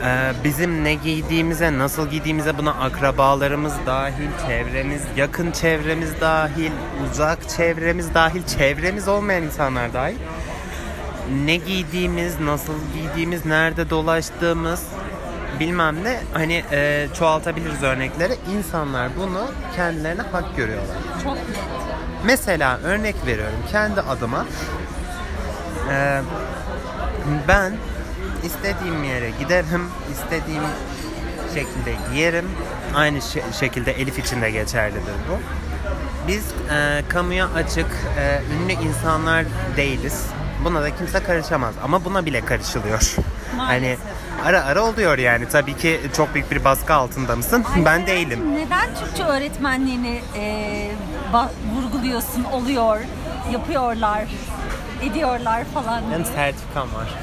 e, 0.06 0.32
bizim 0.44 0.84
ne 0.84 0.94
giydiğimize, 0.94 1.78
nasıl 1.78 2.08
giydiğimize 2.10 2.58
buna 2.58 2.72
akrabalarımız 2.72 3.74
dahil, 3.86 4.30
çevremiz, 4.48 5.02
yakın 5.18 5.52
çevremiz 5.52 6.22
dahil, 6.22 6.72
uzak 7.12 7.50
çevremiz 7.50 8.14
dahil, 8.14 8.44
çevremiz 8.58 9.08
olmayan 9.08 9.44
insanlar 9.44 9.94
dahil 9.94 10.16
ne 11.46 11.56
giydiğimiz, 11.56 12.40
nasıl 12.40 12.74
giydiğimiz, 12.94 13.46
nerede 13.46 13.90
dolaştığımız 13.90 14.84
bilmem 15.60 16.04
ne 16.04 16.20
hani 16.34 16.64
e, 16.72 17.08
çoğaltabiliriz 17.20 17.84
örnekleri. 17.84 18.34
İnsanlar 18.58 19.10
bunu 19.18 19.52
kendilerine 19.76 20.22
hak 20.22 20.58
görüyorlar. 20.58 20.98
Çok. 21.24 21.38
Mesela 22.26 22.80
örnek 22.84 23.16
veriyorum 23.26 23.56
kendi 23.72 24.02
adıma. 24.02 24.46
Ee, 25.92 26.22
ben 27.48 27.74
istediğim 28.44 29.04
yere 29.04 29.30
giderim, 29.30 29.90
istediğim 30.12 30.64
şekilde 31.54 31.94
giyerim. 32.14 32.50
Aynı 32.96 33.18
şe- 33.18 33.54
şekilde 33.60 33.92
Elif 33.92 34.20
için 34.20 34.42
de 34.42 34.52
geçerlidir 34.52 35.14
bu. 35.30 35.38
Biz 36.28 36.46
e, 36.72 37.04
kamuya 37.10 37.48
açık, 37.56 37.88
e, 38.20 38.42
ünlü 38.56 38.74
insanlar 38.74 39.46
değiliz. 39.78 40.26
Buna 40.64 40.82
da 40.82 40.96
kimse 40.96 41.24
karışamaz 41.24 41.76
ama 41.84 42.06
buna 42.06 42.26
bile 42.26 42.46
karışılıyor. 42.46 43.16
Maalesef. 43.58 43.58
Hani 43.58 43.98
ara 44.46 44.64
ara 44.66 44.82
oluyor 44.84 45.18
yani. 45.18 45.50
Tabii 45.50 45.78
ki 45.78 46.02
çok 46.18 46.34
büyük 46.34 46.52
bir 46.52 46.64
baskı 46.64 46.94
altında 46.94 47.36
mısın? 47.36 47.66
Ay, 47.76 47.86
ben 47.86 48.08
değilim. 48.08 48.56
Neden 48.56 48.96
Türkçe 48.96 49.24
öğretmenliğini 49.24 50.22
e, 50.38 50.92
vurguluyorsun? 51.76 52.44
Oluyor, 52.44 53.00
yapıyorlar, 53.52 54.24
ediyorlar 55.04 55.64
falan. 55.74 56.04
Benim 56.12 56.26
sertifikam 56.26 56.88
var. 56.94 57.10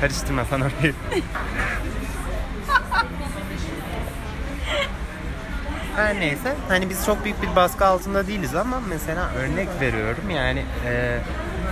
Karıştırma 0.00 0.44
sen 0.44 0.60
orayı. 0.60 0.94
Her 5.98 6.20
neyse 6.20 6.54
hani 6.68 6.90
biz 6.90 7.06
çok 7.06 7.24
büyük 7.24 7.42
bir 7.42 7.56
baskı 7.56 7.86
altında 7.86 8.26
değiliz 8.26 8.54
ama 8.54 8.80
mesela 8.88 9.30
örnek 9.36 9.68
veriyorum 9.80 10.30
yani 10.30 10.64
e, 10.86 11.18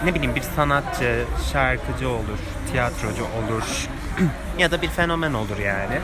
ne 0.05 0.15
bileyim 0.15 0.35
bir 0.35 0.43
sanatçı, 0.43 1.25
şarkıcı 1.53 2.09
olur, 2.09 2.39
tiyatrocu 2.73 3.25
olur 3.25 3.89
ya 4.59 4.71
da 4.71 4.83
bir 4.83 4.89
fenomen 4.89 5.33
olur 5.33 5.59
yani. 5.59 5.99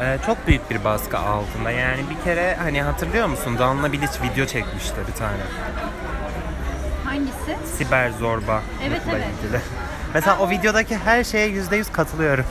E, 0.00 0.18
çok 0.26 0.46
büyük 0.46 0.70
bir 0.70 0.84
baskı 0.84 1.18
altında 1.18 1.70
yani 1.70 2.00
bir 2.10 2.24
kere 2.24 2.56
hani 2.62 2.82
hatırlıyor 2.82 3.26
musun 3.26 3.58
Danla 3.58 3.92
Bilic 3.92 4.12
video 4.22 4.46
çekmişti 4.46 4.96
bir 5.08 5.12
tane. 5.12 5.42
Hangisi? 7.04 7.76
Siber 7.76 8.10
zorba 8.10 8.62
Evet, 8.88 9.00
evet. 9.10 9.26
ilgili. 9.42 9.60
Mesela 10.14 10.38
o 10.38 10.50
videodaki 10.50 10.96
her 10.98 11.24
şeye 11.24 11.46
yüzde 11.46 11.76
yüz 11.76 11.92
katılıyorum. 11.92 12.44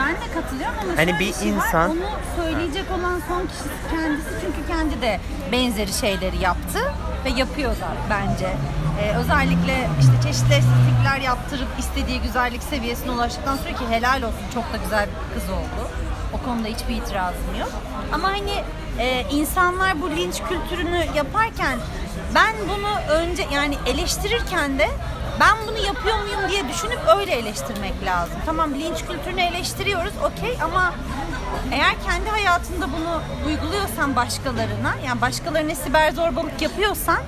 Ben 0.00 0.14
de 0.14 0.34
katılıyorum 0.34 0.74
ama 0.82 0.96
Hani 0.96 1.18
bir 1.18 1.34
şey 1.34 1.52
var, 1.56 1.64
insan- 1.66 1.90
onu 1.90 1.98
söyleyecek 2.36 2.84
olan 2.98 3.20
son 3.28 3.46
kişi 3.46 3.64
kendisi 3.90 4.28
çünkü 4.40 4.68
kendi 4.68 5.02
de 5.02 5.20
benzeri 5.52 5.92
şeyleri 5.92 6.38
yaptı 6.42 6.78
ve 7.24 7.30
yapıyor 7.30 7.70
da 7.70 7.88
bence. 8.10 8.48
Ee, 9.02 9.14
özellikle 9.16 9.88
işte 10.00 10.12
çeşitli 10.28 10.54
estetikler 10.54 11.20
yaptırıp 11.24 11.68
istediği 11.78 12.20
güzellik 12.20 12.62
seviyesine 12.62 13.10
ulaştıktan 13.10 13.56
sonra 13.56 13.68
ki 13.68 13.84
helal 13.90 14.22
olsun 14.22 14.44
çok 14.54 14.72
da 14.72 14.76
güzel 14.84 15.06
bir 15.06 15.40
kız 15.40 15.50
oldu. 15.50 15.88
O 16.34 16.44
konuda 16.46 16.68
hiçbir 16.68 16.96
itirazım 16.96 17.54
yok. 17.60 17.70
Ama 18.12 18.28
hani 18.28 18.54
e, 18.98 19.24
insanlar 19.30 20.02
bu 20.02 20.10
linç 20.10 20.42
kültürünü 20.48 21.04
yaparken 21.16 21.78
ben 22.34 22.54
bunu 22.68 23.14
önce 23.20 23.46
yani 23.52 23.74
eleştirirken 23.86 24.78
de 24.78 24.88
ben 25.40 25.56
bunu 25.68 25.78
yapıyor 25.78 26.18
muyum 26.18 26.50
diye 26.50 26.68
düşünüp 26.68 27.00
öyle 27.18 27.32
eleştirmek 27.32 28.04
lazım. 28.04 28.34
Tamam 28.46 28.74
linç 28.74 28.98
kültürünü 29.08 29.40
eleştiriyoruz 29.40 30.12
okey 30.24 30.58
ama 30.62 30.94
eğer 31.72 31.94
kendi 32.06 32.30
hayatında 32.30 32.86
bunu 32.92 33.22
uyguluyorsan 33.46 34.16
başkalarına 34.16 34.94
yani 35.06 35.20
başkalarına 35.20 35.74
siber 35.74 36.12
zorbalık 36.12 36.62
yapıyorsan 36.62 37.18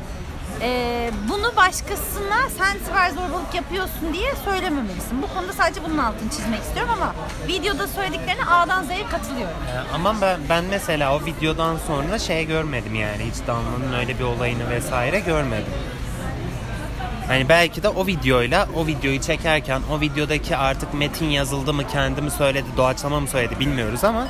e, 0.61 1.11
bunu 1.28 1.57
başkasına 1.57 2.37
sen 2.59 2.78
siber 2.87 3.11
zorbalık 3.11 3.54
yapıyorsun 3.54 4.12
diye 4.12 4.35
söylememelisin. 4.45 5.23
Bu 5.23 5.35
konuda 5.35 5.52
sadece 5.52 5.85
bunun 5.85 5.99
altını 5.99 6.31
çizmek 6.31 6.61
istiyorum 6.61 6.92
ama 6.97 7.14
videoda 7.49 7.88
söylediklerine 7.88 8.45
A'dan 8.45 8.85
Z'ye 8.85 9.07
katılıyorum. 9.07 9.57
Ee, 9.75 9.95
Ama 9.95 10.21
ben, 10.21 10.40
ben 10.49 10.64
mesela 10.64 11.16
o 11.16 11.25
videodan 11.25 11.76
sonra 11.87 12.19
şey 12.19 12.47
görmedim 12.47 12.95
yani 12.95 13.25
hiç 13.33 13.47
Danla'nın 13.47 13.92
öyle 13.99 14.19
bir 14.19 14.25
olayını 14.25 14.71
vesaire 14.71 15.21
görmedim. 15.21 15.73
Hani 17.33 17.49
belki 17.49 17.83
de 17.83 17.89
o 17.89 18.07
videoyla 18.07 18.69
o 18.77 18.87
videoyu 18.87 19.21
çekerken 19.21 19.83
o 19.93 20.01
videodaki 20.01 20.57
artık 20.57 20.95
metin 20.95 21.27
yazıldı 21.27 21.73
mı 21.73 21.87
kendi 21.89 22.23
mi 22.23 22.31
söyledi 22.31 22.67
doğaçlama 22.77 23.21
mı 23.21 23.29
söyledi 23.29 23.61
bilmiyoruz 23.61 24.05
ama 24.05 24.27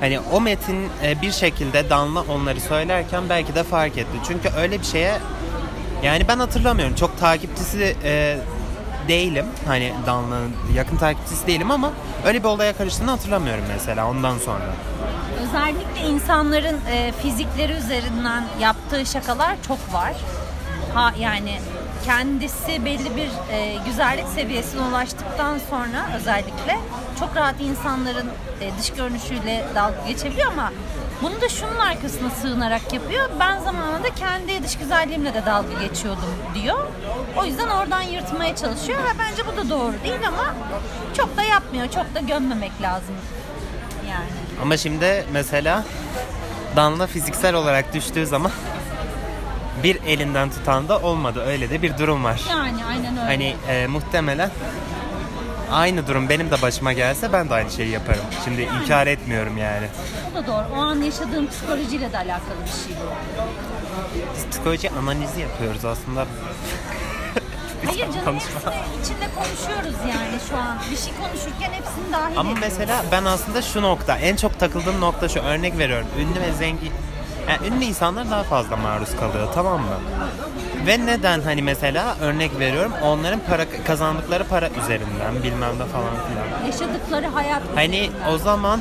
hani 0.00 0.20
o 0.20 0.40
metin 0.40 0.88
e, 1.02 1.22
bir 1.22 1.32
şekilde 1.32 1.90
Danla 1.90 2.20
onları 2.20 2.60
söylerken 2.60 3.28
belki 3.28 3.54
de 3.54 3.62
fark 3.62 3.98
etti. 3.98 4.18
Çünkü 4.28 4.48
öyle 4.58 4.80
bir 4.80 4.84
şeye 4.84 5.18
yani 6.02 6.28
ben 6.28 6.38
hatırlamıyorum 6.38 6.94
çok 6.94 7.20
takipçisi 7.20 7.96
e, 8.04 8.38
değilim. 9.08 9.46
Hani 9.66 9.92
Danla'nın 10.06 10.52
yakın 10.74 10.96
takipçisi 10.96 11.46
değilim 11.46 11.70
ama 11.70 11.92
öyle 12.26 12.38
bir 12.38 12.48
olaya 12.48 12.72
karıştığını 12.76 13.10
hatırlamıyorum 13.10 13.64
mesela 13.68 14.10
ondan 14.10 14.38
sonra. 14.38 14.74
Özellikle 15.42 16.08
insanların 16.08 16.80
e, 16.90 17.12
fizikleri 17.22 17.72
üzerinden 17.72 18.44
yaptığı 18.60 19.06
şakalar 19.06 19.56
çok 19.68 19.94
var. 19.94 20.12
Ha 20.94 21.12
yani 21.18 21.58
kendisi 22.04 22.84
belli 22.84 23.16
bir 23.16 23.28
e, 23.52 23.76
güzellik 23.86 24.28
seviyesine 24.28 24.80
ulaştıktan 24.82 25.58
sonra 25.70 26.08
özellikle 26.16 26.78
çok 27.20 27.36
rahat 27.36 27.60
insanların 27.60 28.26
e, 28.60 28.78
dış 28.78 28.90
görünüşüyle 28.90 29.64
dalga 29.74 30.08
geçebiliyor 30.08 30.52
ama 30.52 30.72
Bunu 31.22 31.40
da 31.40 31.48
şunun 31.48 31.76
arkasına 31.76 32.30
sığınarak 32.30 32.92
yapıyor. 32.92 33.30
Ben 33.40 33.60
zamanında 33.60 34.10
kendi 34.14 34.64
dış 34.64 34.78
güzelliğimle 34.78 35.34
de 35.34 35.46
dalga 35.46 35.82
geçiyordum 35.82 36.34
diyor. 36.54 36.78
O 37.36 37.44
yüzden 37.44 37.68
oradan 37.68 38.02
yırtmaya 38.02 38.56
çalışıyor 38.56 38.98
ve 38.98 39.18
bence 39.18 39.42
bu 39.46 39.56
da 39.56 39.70
doğru 39.70 39.94
değil 40.04 40.28
ama 40.28 40.54
çok 41.16 41.36
da 41.36 41.42
yapmıyor. 41.42 41.86
Çok 41.90 42.14
da 42.14 42.20
gömmemek 42.20 42.82
lazım. 42.82 43.14
Yani. 44.08 44.28
Ama 44.62 44.76
şimdi 44.76 45.24
mesela 45.32 45.84
Danla 46.76 47.06
fiziksel 47.06 47.54
olarak 47.54 47.94
düştüğü 47.94 48.26
zaman 48.26 48.52
bir 49.82 49.98
elinden 50.06 50.50
tutan 50.50 50.88
da 50.88 50.98
olmadı. 50.98 51.42
Öyle 51.46 51.70
de 51.70 51.82
bir 51.82 51.98
durum 51.98 52.24
var. 52.24 52.40
Yani 52.50 52.84
aynen 52.84 53.12
öyle. 53.16 53.20
Hani 53.26 53.56
e, 53.68 53.86
muhtemelen 53.86 54.50
aynı 55.72 56.06
durum 56.06 56.28
benim 56.28 56.50
de 56.50 56.62
başıma 56.62 56.92
gelse 56.92 57.32
ben 57.32 57.48
de 57.50 57.54
aynı 57.54 57.70
şeyi 57.70 57.90
yaparım. 57.90 58.20
Şimdi 58.44 58.62
inkar 58.62 59.06
etmiyorum 59.06 59.58
yani. 59.58 59.86
Bu 60.30 60.34
da 60.36 60.46
doğru. 60.46 60.64
O 60.76 60.82
an 60.82 61.02
yaşadığım 61.02 61.46
psikolojiyle 61.48 62.12
de 62.12 62.18
alakalı 62.18 62.56
bir 62.64 62.70
şey 62.88 62.96
bu. 63.02 64.50
Psikoloji 64.50 64.90
analizi 64.90 65.40
yapıyoruz 65.40 65.84
aslında. 65.84 66.26
Hayır 67.86 68.00
canım 68.12 68.24
konuşma. 68.24 68.50
hepsini 68.72 69.02
içinde 69.02 69.26
konuşuyoruz 69.34 69.96
yani 70.10 70.38
şu 70.50 70.56
an. 70.56 70.78
Bir 70.90 70.96
şey 70.96 71.12
konuşurken 71.22 71.72
hepsini 71.72 72.12
dahil 72.12 72.38
Ama 72.38 72.50
ediyoruz. 72.52 72.72
mesela 72.78 73.04
ben 73.12 73.24
aslında 73.24 73.62
şu 73.62 73.82
nokta, 73.82 74.18
en 74.18 74.36
çok 74.36 74.58
takıldığım 74.60 75.00
nokta 75.00 75.28
şu 75.28 75.40
örnek 75.40 75.78
veriyorum. 75.78 76.06
Ünlü 76.18 76.40
ve 76.40 76.52
zengin, 76.52 76.92
yani 77.48 77.66
ünlü 77.66 77.84
insanlar 77.84 78.30
daha 78.30 78.42
fazla 78.42 78.76
maruz 78.76 79.16
kalıyor 79.16 79.48
tamam 79.54 79.80
mı? 79.80 79.96
Ve 80.86 81.06
neden 81.06 81.40
hani 81.40 81.62
mesela 81.62 82.16
örnek 82.20 82.58
veriyorum 82.58 82.92
onların 83.02 83.40
para 83.40 83.64
kazandıkları 83.86 84.44
para 84.44 84.68
üzerinden 84.68 85.42
bilmem 85.42 85.78
de 85.78 85.84
falan 85.84 86.12
filan. 86.28 86.66
Yaşadıkları 86.66 87.26
hayat 87.26 87.62
Hani 87.74 88.10
o 88.34 88.38
zaman 88.38 88.80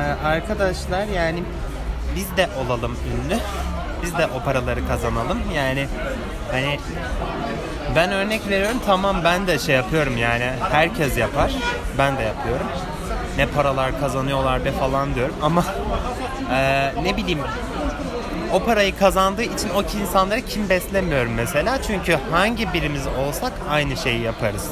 e, 0.00 0.26
arkadaşlar 0.26 1.04
yani 1.06 1.42
biz 2.16 2.36
de 2.36 2.48
olalım 2.64 2.96
ünlü. 3.14 3.38
Biz 4.02 4.18
de 4.18 4.26
o 4.26 4.44
paraları 4.44 4.88
kazanalım. 4.88 5.38
Yani 5.54 5.86
hani 6.52 6.78
ben 7.96 8.12
örnek 8.12 8.48
veriyorum 8.48 8.78
tamam 8.86 9.16
ben 9.24 9.46
de 9.46 9.58
şey 9.58 9.74
yapıyorum 9.74 10.16
yani 10.16 10.50
herkes 10.70 11.16
yapar. 11.16 11.52
Ben 11.98 12.16
de 12.18 12.22
yapıyorum. 12.22 12.66
Ne 13.38 13.46
paralar 13.46 14.00
kazanıyorlar 14.00 14.64
be 14.64 14.72
falan 14.72 15.14
diyorum 15.14 15.34
ama 15.42 15.64
e, 16.52 16.90
ne 17.02 17.16
bileyim 17.16 17.40
o 18.52 18.64
parayı 18.64 18.96
kazandığı 18.98 19.42
için 19.42 19.70
o 19.76 19.82
insanları 20.00 20.40
kim 20.40 20.68
beslemiyorum 20.68 21.32
mesela. 21.34 21.82
Çünkü 21.82 22.18
hangi 22.30 22.72
birimiz 22.72 23.06
olsak 23.06 23.52
aynı 23.70 23.96
şeyi 23.96 24.20
yaparız. 24.20 24.70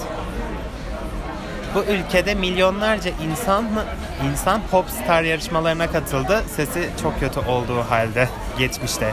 Bu 1.75 1.85
ülkede 1.85 2.35
milyonlarca 2.35 3.11
insan 3.31 3.65
mı 3.65 3.85
insan 4.31 4.61
popstar 4.71 5.23
yarışmalarına 5.23 5.91
katıldı. 5.91 6.43
Sesi 6.57 6.91
çok 7.03 7.21
kötü 7.21 7.41
olduğu 7.41 7.81
halde 7.81 8.29
geçmişte. 8.59 9.13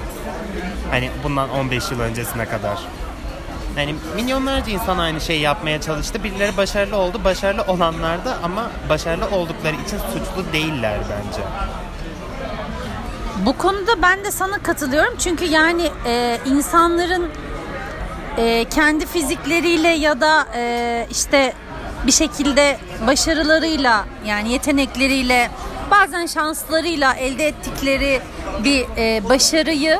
Hani 0.91 1.09
bundan 1.23 1.49
15 1.49 1.91
yıl 1.91 1.99
öncesine 1.99 2.45
kadar. 2.45 2.79
Yani 3.79 3.95
milyonlarca 4.15 4.71
insan 4.71 4.97
aynı 4.97 5.21
şeyi 5.21 5.41
yapmaya 5.41 5.81
çalıştı. 5.81 6.23
Birileri 6.23 6.57
başarılı 6.57 6.97
oldu. 6.97 7.21
Başarılı 7.23 7.61
olanlar 7.61 8.25
da 8.25 8.37
ama 8.43 8.69
başarılı 8.89 9.25
oldukları 9.25 9.75
için 9.75 9.97
suçlu 9.97 10.53
değiller 10.53 10.99
bence. 10.99 11.41
Bu 13.45 13.57
konuda 13.57 14.01
ben 14.01 14.23
de 14.23 14.31
sana 14.31 14.57
katılıyorum. 14.57 15.13
Çünkü 15.19 15.45
yani 15.45 15.91
e, 16.05 16.37
insanların 16.45 17.29
e, 18.37 18.65
kendi 18.65 19.05
fizikleriyle 19.05 19.89
ya 19.89 20.21
da 20.21 20.47
e, 20.55 21.07
işte 21.11 21.53
bir 22.07 22.11
şekilde 22.11 22.77
başarılarıyla 23.07 24.05
yani 24.25 24.51
yetenekleriyle 24.51 25.49
bazen 25.91 26.25
şanslarıyla 26.25 27.13
elde 27.13 27.47
ettikleri 27.47 28.21
bir 28.63 28.85
e, 28.97 29.29
başarıyı 29.29 29.99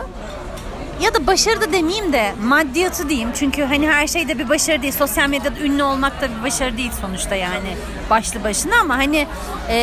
ya 1.02 1.14
da 1.14 1.28
başarı 1.28 1.62
da 1.62 1.74
demeyeyim 1.74 2.14
de 2.14 2.34
maddiyatı 2.44 3.10
diyeyim. 3.10 3.30
Çünkü 3.36 3.64
hani 3.64 3.90
her 3.90 4.08
şeyde 4.08 4.40
bir 4.40 4.50
başarı 4.50 4.82
değil. 4.82 4.94
Sosyal 4.94 5.30
medyada 5.30 5.60
ünlü 5.60 5.84
olmak 5.84 6.22
da 6.22 6.28
bir 6.38 6.44
başarı 6.44 6.78
değil 6.78 6.92
sonuçta 7.02 7.36
yani 7.36 7.78
başlı 8.10 8.44
başına 8.44 8.80
ama 8.82 8.98
hani 8.98 9.28
e, 9.70 9.78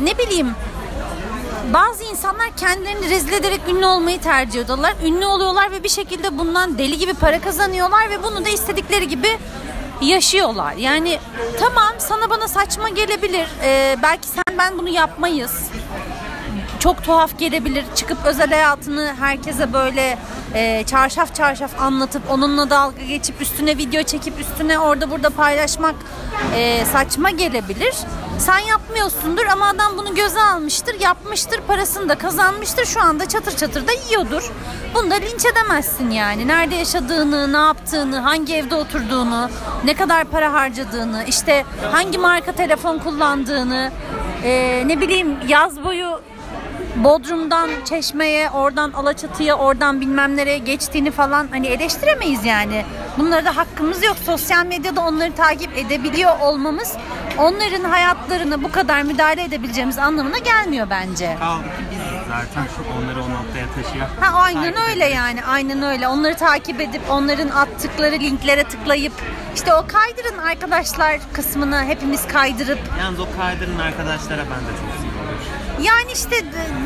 ne 0.00 0.18
bileyim 0.18 0.54
bazı 1.72 2.04
insanlar 2.04 2.56
kendilerini 2.56 3.10
rezil 3.10 3.32
ederek 3.32 3.60
ünlü 3.68 3.86
olmayı 3.86 4.20
tercih 4.20 4.60
ediyorlar. 4.60 4.94
Ünlü 5.04 5.26
oluyorlar 5.26 5.70
ve 5.72 5.82
bir 5.84 5.88
şekilde 5.88 6.38
bundan 6.38 6.78
deli 6.78 6.98
gibi 6.98 7.14
para 7.14 7.40
kazanıyorlar 7.40 8.10
ve 8.10 8.22
bunu 8.22 8.44
da 8.44 8.48
istedikleri 8.48 9.08
gibi 9.08 9.38
yaşıyorlar. 10.00 10.72
Yani 10.72 11.18
tamam 11.60 11.92
sana 11.98 12.30
bana 12.30 12.48
saçma 12.48 12.88
gelebilir. 12.88 13.48
Ee, 13.62 13.96
belki 14.02 14.28
sen 14.28 14.58
ben 14.58 14.78
bunu 14.78 14.88
yapmayız. 14.88 15.70
Çok 16.82 17.04
tuhaf 17.04 17.38
gelebilir. 17.38 17.84
Çıkıp 17.94 18.18
özel 18.24 18.50
hayatını 18.50 19.14
herkese 19.18 19.72
böyle 19.72 20.18
e, 20.54 20.84
çarşaf 20.86 21.34
çarşaf 21.34 21.80
anlatıp 21.80 22.22
onunla 22.30 22.70
dalga 22.70 23.02
geçip 23.02 23.42
üstüne 23.42 23.78
video 23.78 24.02
çekip 24.02 24.40
üstüne 24.40 24.78
orada 24.78 25.10
burada 25.10 25.30
paylaşmak 25.30 25.94
e, 26.54 26.84
saçma 26.84 27.30
gelebilir. 27.30 27.94
Sen 28.38 28.58
yapmıyorsundur 28.58 29.46
ama 29.46 29.68
adam 29.68 29.98
bunu 29.98 30.14
göze 30.14 30.42
almıştır, 30.42 31.00
yapmıştır, 31.00 31.60
parasını 31.60 32.08
da 32.08 32.14
kazanmıştır. 32.14 32.86
Şu 32.86 33.02
anda 33.02 33.28
çatır 33.28 33.56
çatır 33.56 33.86
da 33.86 33.92
yiyordur. 33.92 34.52
Bunu 34.94 35.10
da 35.10 35.14
linç 35.14 35.44
edemezsin 35.52 36.10
yani. 36.10 36.48
Nerede 36.48 36.74
yaşadığını, 36.74 37.52
ne 37.52 37.56
yaptığını, 37.56 38.18
hangi 38.18 38.54
evde 38.54 38.74
oturduğunu, 38.74 39.50
ne 39.84 39.94
kadar 39.94 40.24
para 40.24 40.52
harcadığını, 40.52 41.24
işte 41.28 41.64
hangi 41.92 42.18
marka 42.18 42.52
telefon 42.52 42.98
kullandığını, 42.98 43.90
e, 44.44 44.82
ne 44.86 45.00
bileyim 45.00 45.36
yaz 45.48 45.84
boyu 45.84 46.20
Bodrum'dan 47.04 47.70
Çeşme'ye, 47.84 48.50
oradan 48.50 48.92
Alaçatı'ya, 48.92 49.54
oradan 49.56 50.00
bilmem 50.00 50.36
nereye 50.36 50.58
geçtiğini 50.58 51.10
falan 51.10 51.48
hani 51.50 51.66
eleştiremeyiz 51.66 52.44
yani. 52.44 52.84
Bunlara 53.18 53.44
da 53.44 53.56
hakkımız 53.56 54.02
yok. 54.04 54.16
Sosyal 54.26 54.66
medyada 54.66 55.00
onları 55.00 55.32
takip 55.32 55.78
edebiliyor 55.78 56.40
olmamız 56.40 56.96
onların 57.38 57.84
hayatlarına 57.90 58.62
bu 58.62 58.72
kadar 58.72 59.02
müdahale 59.02 59.42
edebileceğimiz 59.42 59.98
anlamına 59.98 60.38
gelmiyor 60.38 60.86
bence. 60.90 61.36
Kaldı 61.38 61.62
ki 61.62 61.84
biz 61.90 61.98
zaten 62.28 62.68
onları 62.98 63.22
o 63.22 63.30
noktaya 63.30 63.66
taşıyan. 63.74 64.08
Ha 64.20 64.38
aynen 64.40 64.74
öyle 64.90 65.06
yani. 65.06 65.44
Aynen 65.44 65.82
öyle. 65.82 66.08
Onları 66.08 66.36
takip 66.36 66.80
edip 66.80 67.02
onların 67.10 67.48
attıkları 67.48 68.14
linklere 68.14 68.64
tıklayıp 68.64 69.12
işte 69.54 69.74
o 69.74 69.86
kaydırın 69.86 70.38
arkadaşlar 70.38 71.20
kısmını 71.32 71.84
hepimiz 71.84 72.28
kaydırıp 72.28 72.78
Yalnız 73.00 73.20
o 73.20 73.26
kaydırın 73.38 73.78
arkadaşlara 73.78 74.40
ben 74.40 74.60
de 74.60 74.72
çok. 74.80 75.01
Yani 75.82 76.12
işte 76.12 76.36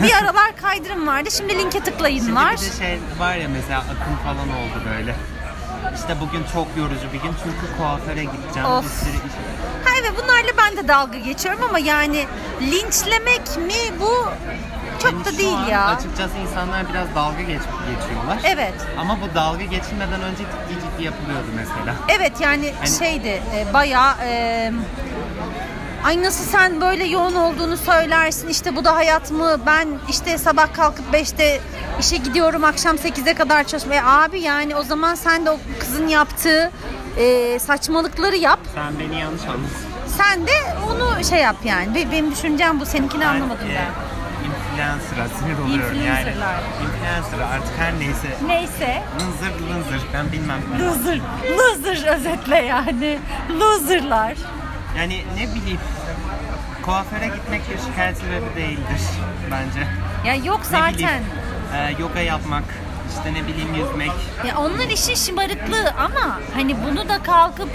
bir 0.02 0.12
aralar 0.12 0.56
kaydırım 0.62 1.06
vardı. 1.06 1.30
Şimdi 1.30 1.58
linke 1.58 1.80
tıklayın 1.80 2.18
Şimdi 2.20 2.34
var. 2.34 2.52
bir 2.52 2.56
de 2.58 2.76
şey 2.78 2.98
var 3.18 3.34
ya 3.36 3.48
mesela 3.48 3.78
akım 3.80 4.16
falan 4.24 4.48
oldu 4.48 4.82
böyle. 4.96 5.14
İşte 5.94 6.16
bugün 6.20 6.44
çok 6.52 6.66
yorucu 6.78 7.06
bir 7.12 7.20
gün 7.22 7.34
çünkü 7.44 7.76
kuaföre 7.78 8.24
gideceğim. 8.24 8.68
Of. 8.68 8.84
Bir 8.84 8.90
sürü 8.90 9.16
iş. 9.26 9.32
Ha 9.84 9.90
evet 10.00 10.12
bunlarla 10.22 10.50
ben 10.58 10.76
de 10.76 10.88
dalga 10.88 11.18
geçiyorum 11.18 11.62
ama 11.68 11.78
yani 11.78 12.26
linçlemek 12.60 13.56
mi 13.56 14.00
bu 14.00 14.28
çok 15.02 15.12
Yani 15.12 15.24
da 15.24 15.30
şu 15.32 15.38
değil 15.38 15.54
an 15.58 15.68
ya. 15.68 15.86
Açıkçası 15.86 16.38
insanlar 16.38 16.88
biraz 16.92 17.14
dalga 17.14 17.40
geç, 17.42 17.60
geçiyorlar. 18.00 18.38
Evet. 18.44 18.74
Ama 18.98 19.18
bu 19.20 19.34
dalga 19.34 19.64
geçilmeden 19.64 20.22
önce 20.22 20.38
ciddi 20.38 20.80
ciddi 20.80 21.04
yapılıyordu 21.04 21.46
mesela. 21.56 21.94
Evet 22.08 22.32
yani 22.40 22.74
Hani- 22.78 22.90
şeydi 22.98 23.42
e, 23.54 23.74
bayağı 23.74 24.14
e, 24.24 24.72
ay 26.04 26.22
nasıl 26.22 26.44
sen 26.44 26.80
böyle 26.80 27.04
yoğun 27.04 27.34
olduğunu 27.34 27.76
söylersin 27.76 28.48
işte 28.48 28.76
bu 28.76 28.84
da 28.84 28.96
hayat 28.96 29.30
mı 29.30 29.56
ben 29.66 29.88
işte 30.08 30.38
sabah 30.38 30.74
kalkıp 30.74 31.14
5'te 31.14 31.60
işe 32.00 32.16
gidiyorum 32.16 32.64
akşam 32.64 32.96
8'e 32.96 33.34
kadar 33.34 33.64
çalışmaya 33.64 34.06
abi 34.06 34.40
yani 34.40 34.76
o 34.76 34.82
zaman 34.82 35.14
sen 35.14 35.46
de 35.46 35.50
o 35.50 35.58
kızın 35.80 36.08
yaptığı 36.08 36.70
e, 37.18 37.58
saçmalıkları 37.58 38.36
yap 38.36 38.60
Sen 38.74 38.98
beni 38.98 39.20
yanlış 39.20 39.42
anladın. 39.42 39.66
sen 40.16 40.46
de 40.46 40.52
onu 40.90 41.24
şey 41.24 41.38
yap 41.40 41.56
yani 41.64 41.94
Be- 41.94 42.12
benim 42.12 42.30
düşüncem 42.32 42.80
bu 42.80 42.86
seninkini 42.86 43.26
anlamadım 43.26 43.66
e, 43.70 43.74
ben. 43.74 44.16
Influencer'a 44.46 45.28
sinir 45.38 45.58
oluyorum 45.58 45.96
yani. 46.06 46.18
Influencer'lar. 46.20 46.54
Artık 47.54 47.78
her 47.78 47.98
neyse. 47.98 48.28
Neyse 48.46 49.02
Lınzır 49.20 49.60
lınzır 49.68 50.06
ben 50.14 50.32
bilmem. 50.32 50.60
loser 50.80 51.20
loser 51.58 52.16
özetle 52.16 52.56
yani 52.58 53.18
loserlar. 53.60 54.34
Yani 54.98 55.24
ne 55.36 55.54
bileyim. 55.54 55.80
Kuaföre 56.82 57.26
gitmek 57.26 57.62
bir 57.70 57.78
şikayet 57.90 58.16
sebebi 58.18 58.56
değildir 58.56 59.00
bence. 59.50 59.86
Ya 60.24 60.34
yok 60.44 60.60
Ne 60.60 60.64
zaten. 60.78 60.94
bileyim, 60.94 61.22
e, 61.74 62.02
yoga 62.02 62.20
yapmak, 62.20 62.64
işte 63.16 63.34
ne 63.34 63.46
bileyim 63.46 63.74
yüzmek. 63.74 64.12
Ya 64.46 64.58
onlar 64.58 64.88
işin 64.88 65.14
şımarıklığı 65.14 65.90
ama 65.98 66.40
hani 66.54 66.76
bunu 66.84 67.08
da 67.08 67.22
kalkıp 67.22 67.68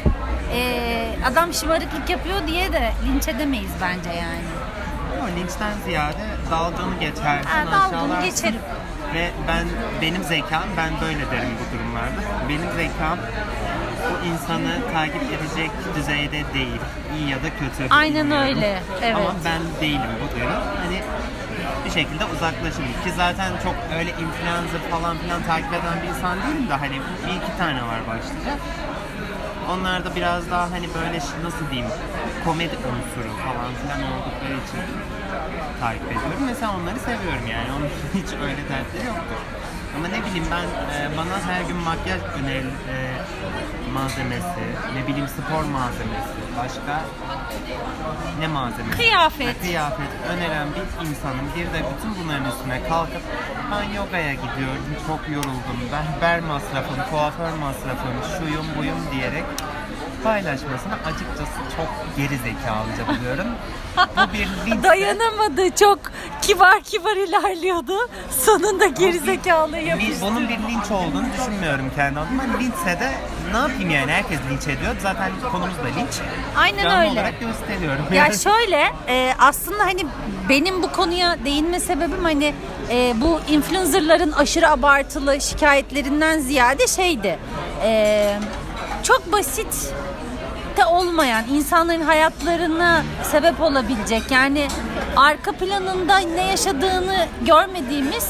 eee, 0.53 1.07
adam 1.31 1.53
şımarıklık 1.53 2.09
yapıyor 2.09 2.47
diye 2.47 2.73
de 2.73 2.91
linç 3.07 3.27
edemeyiz 3.27 3.71
bence 3.81 4.09
yani. 4.09 4.41
Ama 5.19 5.27
linçten 5.27 5.73
ziyade 5.85 6.25
dalgını 6.51 6.99
geçersin, 6.99 7.49
Ha, 7.49 7.65
dalgını 7.71 8.25
geçerim. 8.25 8.59
Ve 9.13 9.31
ben 9.47 9.65
benim 10.01 10.23
zekam, 10.23 10.63
ben 10.77 10.89
böyle 11.01 11.31
derim 11.31 11.49
bu 11.59 11.77
durumlarda. 11.77 12.21
Benim 12.49 12.71
zekam 12.75 13.17
o 14.11 14.25
insanı 14.25 14.91
takip 14.93 15.23
edecek 15.23 15.71
düzeyde 15.95 16.53
değil. 16.53 16.81
iyi 17.17 17.29
ya 17.29 17.37
da 17.37 17.49
kötü. 17.49 17.93
Aynen 17.93 18.25
bilmiyorum. 18.25 18.47
öyle, 18.47 18.81
evet. 19.01 19.15
Ama 19.15 19.33
ben 19.45 19.61
değilim 19.81 20.11
bu 20.21 20.35
diyorum. 20.35 20.61
Hani 20.83 21.01
bir 21.85 21.91
şekilde 21.91 22.25
uzaklaşırım. 22.25 22.93
Ki 23.03 23.11
zaten 23.17 23.51
çok 23.63 23.75
öyle 23.97 24.09
influencer 24.09 24.81
falan 24.91 25.17
filan 25.17 25.43
takip 25.43 25.73
eden 25.73 25.97
bir 26.03 26.07
insan 26.07 26.37
değilim 26.37 26.69
de 26.69 26.73
hani 26.73 26.93
bir 27.27 27.33
iki 27.41 27.57
tane 27.57 27.81
var 27.83 27.99
başlıca. 28.07 28.53
Onlar 29.71 30.05
da 30.05 30.15
biraz 30.15 30.51
daha 30.51 30.71
hani 30.71 30.87
böyle 30.93 31.19
nasıl 31.43 31.69
diyeyim 31.71 31.91
komedi 32.45 32.75
unsuru 32.75 33.33
falan 33.37 33.71
filan 33.81 34.11
oldukları 34.11 34.53
için 34.53 34.81
takip 35.79 36.05
ediyorum. 36.05 36.41
Mesela 36.45 36.71
onları 36.77 36.99
seviyorum 36.99 37.47
yani. 37.51 37.67
Onun 37.77 37.89
hiç 38.13 38.29
öyle 38.33 38.61
dertleri 38.69 39.05
yoktur. 39.07 39.39
Ama 39.97 40.07
ne 40.07 40.25
bileyim 40.25 40.45
ben 40.51 40.63
e, 40.95 41.17
bana 41.17 41.53
her 41.53 41.61
gün 41.61 41.75
makyaj 41.77 42.21
öneri 42.21 42.67
e, 42.93 42.95
malzemesi, 43.93 44.63
ne 44.95 45.07
bileyim 45.07 45.27
spor 45.27 45.63
malzemesi, 45.63 46.37
başka 46.57 47.01
ne 48.39 48.47
malzemesi? 48.47 48.97
Kıyafet. 48.97 49.47
Ha, 49.47 49.61
kıyafet 49.61 50.11
öneren 50.29 50.67
bir 50.75 51.09
insanım. 51.09 51.45
Bir 51.55 51.65
de 51.65 51.85
bütün 51.91 52.23
bunların 52.23 52.45
üstüne 52.51 52.87
kalkıp 52.89 53.21
ben 53.71 53.83
yogaya 53.95 54.33
gidiyorum, 54.33 54.85
çok 55.07 55.29
yoruldum, 55.29 55.79
berber 55.91 56.39
masrafım, 56.39 56.97
kuaför 57.11 57.53
masrafım, 57.53 58.15
şuyum 58.37 58.65
buyum 58.77 58.99
diyerek 59.11 59.43
paylaşmasını 60.23 60.93
açıkçası 61.05 61.59
çok 61.77 61.87
geri 62.17 62.37
zekalıca 62.37 63.07
buluyorum. 63.19 63.47
Bu 63.97 64.33
bir 64.33 64.39
linç. 64.71 64.83
Dayanamadı. 64.83 65.69
Çok 65.79 65.99
kibar 66.41 66.81
kibar 66.81 67.15
ilerliyordu. 67.15 67.93
Sonunda 68.45 68.85
gerizekalı 68.87 69.75
Li- 69.75 69.85
yapıştı. 69.87 70.15
Bunun 70.21 70.49
bir 70.49 70.57
linç 70.57 70.91
olduğunu 70.91 71.25
düşünmüyorum 71.37 71.91
kendi 71.95 72.19
adıma. 72.19 72.43
Linçse 72.59 72.99
de 72.99 73.11
ne 73.51 73.57
yapayım 73.57 73.89
yani 73.89 74.11
herkes 74.11 74.39
linç 74.51 74.63
ediyor. 74.63 74.95
Zaten 75.01 75.31
konumuz 75.51 75.77
da 75.77 75.99
linç. 75.99 76.09
Aynen 76.57 76.83
Canlı 76.83 76.99
öyle. 76.99 77.11
olarak 77.11 77.39
gösteriyorum. 77.39 78.05
Ya 78.13 78.31
şöyle 78.43 78.91
e, 79.07 79.33
aslında 79.39 79.83
hani 79.83 80.05
benim 80.49 80.83
bu 80.83 80.91
konuya 80.91 81.45
değinme 81.45 81.79
sebebim 81.79 82.23
hani 82.23 82.53
e, 82.89 83.13
bu 83.15 83.39
influencerların 83.49 84.31
aşırı 84.31 84.69
abartılı 84.69 85.41
şikayetlerinden 85.41 86.39
ziyade 86.39 86.87
şeydi. 86.87 87.39
E, 87.83 88.33
çok 89.03 89.31
basit 89.31 89.93
de 90.77 90.85
olmayan 90.85 91.45
insanların 91.47 92.01
hayatlarına 92.01 93.03
sebep 93.23 93.61
olabilecek 93.61 94.31
yani 94.31 94.67
arka 95.15 95.51
planında 95.51 96.17
ne 96.17 96.47
yaşadığını 96.47 97.25
görmediğimiz 97.45 98.29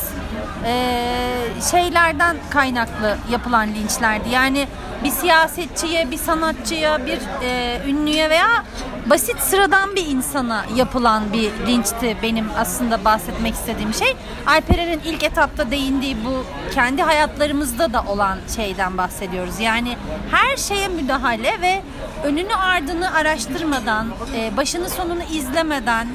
şeylerden 1.71 2.37
kaynaklı 2.49 3.17
yapılan 3.31 3.67
linçlerdi. 3.67 4.29
Yani 4.29 4.67
bir 5.03 5.11
siyasetçiye, 5.11 6.11
bir 6.11 6.17
sanatçıya, 6.17 7.05
bir 7.05 7.19
e, 7.43 7.81
ünlüye 7.87 8.29
veya 8.29 8.63
basit 9.05 9.39
sıradan 9.39 9.95
bir 9.95 10.05
insana 10.05 10.65
yapılan 10.75 11.33
bir 11.33 11.67
linçti 11.67 12.17
benim 12.23 12.49
aslında 12.57 13.05
bahsetmek 13.05 13.53
istediğim 13.53 13.93
şey. 13.93 14.15
Alperen'in 14.47 15.01
ilk 15.05 15.23
etapta 15.23 15.71
değindiği 15.71 16.17
bu 16.25 16.45
kendi 16.73 17.01
hayatlarımızda 17.01 17.93
da 17.93 18.03
olan 18.07 18.37
şeyden 18.55 18.97
bahsediyoruz. 18.97 19.59
Yani 19.59 19.97
her 20.31 20.57
şeye 20.57 20.87
müdahale 20.87 21.61
ve 21.61 21.81
önünü 22.23 22.55
ardını 22.55 23.13
araştırmadan, 23.13 24.07
e, 24.35 24.57
başını 24.57 24.89
sonunu 24.89 25.23
izlemeden 25.23 26.07